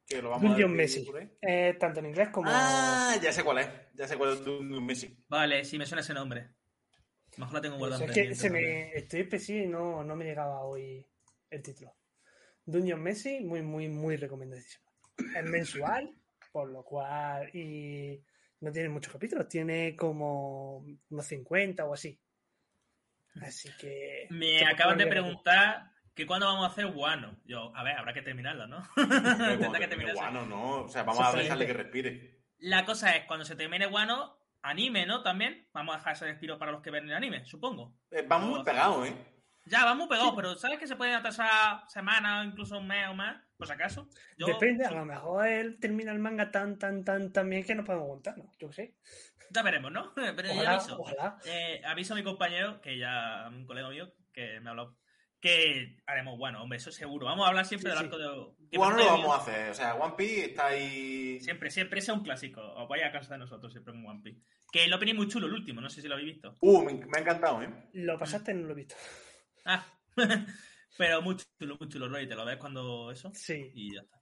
[0.06, 1.38] Que lo vamos a Dungeon decir Messi.
[1.42, 2.50] Eh, tanto en inglés como.
[2.52, 3.70] Ah, ya sé cuál es.
[3.94, 5.18] Ya sé cuál es Dungeon Messi.
[5.30, 6.50] Vale, sí me suena ese nombre.
[7.38, 8.12] Mejor la tengo Pues guardada.
[8.12, 11.08] es que se me, estoy especie y no, no me llegaba hoy
[11.50, 11.96] el título.
[12.66, 14.92] Dungeon Messi, muy, muy, muy recomendadísimo.
[15.18, 16.14] Es mensual,
[16.52, 17.50] por lo cual.
[17.56, 18.22] Y
[18.62, 22.20] no tiene muchos capítulos, tiene como unos 50 o así.
[23.42, 24.28] Así que.
[24.30, 27.38] Me acaban de preguntar que cuándo vamos a hacer Guano.
[27.46, 28.82] Yo, a ver, habrá que terminarla, ¿no?
[28.96, 30.14] Tendrá que.
[30.14, 30.84] Guano, no.
[30.84, 32.42] O sea, vamos a dejarle que respire.
[32.60, 35.22] La cosa es, cuando se termine Guano, anime, ¿no?
[35.22, 35.68] También.
[35.74, 37.98] Vamos a dejar ese respiro para los que ven el anime, supongo.
[38.12, 39.16] Eh, vamos muy pegados, ¿eh?
[39.66, 43.42] Ya, vamos pegados, pero ¿sabes que se pueden atrasar semanas, incluso un mes o más?
[43.58, 44.08] Por si acaso.
[44.38, 47.74] Yo, Depende, a lo mejor él termina el manga tan, tan, tan, tan bien que
[47.76, 48.58] no podemos aguantarnos.
[48.58, 48.96] Yo qué sé.
[49.52, 50.14] Ya veremos, ¿no?
[50.16, 51.00] Pero ya Ojalá, aviso.
[51.00, 51.38] ojalá.
[51.46, 54.98] Eh, aviso a mi compañero, que ya, un colega mío, que me ha hablado,
[55.40, 57.28] que haremos Guano, hombre, eso seguro.
[57.28, 58.06] Vamos a hablar siempre Sí, del sí.
[58.06, 58.78] arco de...
[58.78, 59.70] Guano por lo vamos a hacer.
[59.70, 61.40] O sea, One Piece está ahí.
[61.40, 62.62] Siempre, siempre sea un clásico.
[62.62, 64.42] Os vais a casa de nosotros siempre con One Piece.
[64.72, 66.56] Que el opening muy chulo, el último, no sé si lo habéis visto.
[66.62, 67.70] Uh, me, me ha encantado, ¿eh?
[67.94, 68.96] Lo pasaste, no lo he visto.
[69.66, 69.86] Ah,
[70.98, 72.28] pero muy chulo, muy chulo, Roy.
[72.28, 73.72] Te lo ves cuando eso Sí.
[73.74, 74.22] y ya está.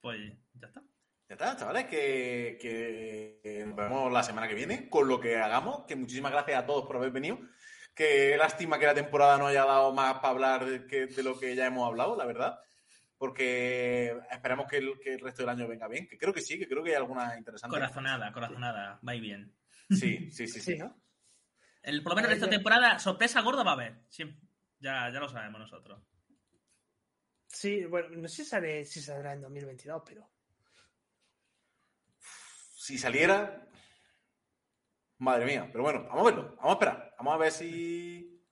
[0.00, 0.20] Pues
[0.54, 0.82] ya está.
[1.28, 5.84] Ya está, chavales, que, que nos vemos la semana que viene con lo que hagamos.
[5.86, 7.38] Que muchísimas gracias a todos por haber venido.
[7.94, 11.38] Que lástima que la temporada no haya dado más para hablar de, que- de lo
[11.38, 12.58] que ya hemos hablado, la verdad.
[13.16, 16.06] Porque esperamos que el, que el resto del año venga bien.
[16.06, 17.74] Que creo que sí, que creo que hay alguna interesante.
[17.74, 19.00] Corazonada, corazonada.
[19.06, 19.54] Va y bien.
[19.90, 20.48] Sí, sí, sí.
[20.48, 20.76] Sí, sí.
[20.78, 21.00] ¿no?
[21.82, 24.00] El, por lo menos de temporada, sorpresa gorda va a haber.
[24.08, 24.40] Siempre.
[24.84, 25.98] Ya, ya lo sabemos nosotros.
[27.46, 30.28] Sí, bueno, no sé si, sale, si saldrá en 2022, pero.
[32.18, 33.66] Si saliera.
[35.20, 35.70] Madre mía.
[35.72, 36.56] Pero bueno, vamos a verlo.
[36.56, 37.14] Vamos a esperar.
[37.16, 38.44] Vamos a ver si.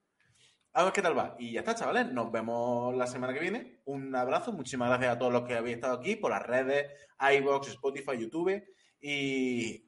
[0.72, 1.36] A ver qué tal va.
[1.38, 2.10] Y ya está, chavales.
[2.10, 3.82] Nos vemos la semana que viene.
[3.84, 4.52] Un abrazo.
[4.52, 8.64] Muchísimas gracias a todos los que habéis estado aquí por las redes, iBox, Spotify, YouTube.
[9.02, 9.86] Y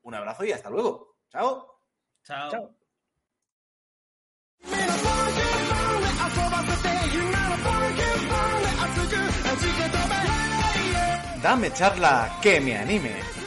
[0.00, 1.18] un abrazo y hasta luego.
[1.28, 1.82] Chao.
[2.24, 2.50] Chao.
[4.62, 5.81] Chao.「
[11.42, 13.41] Dame charla que me anime.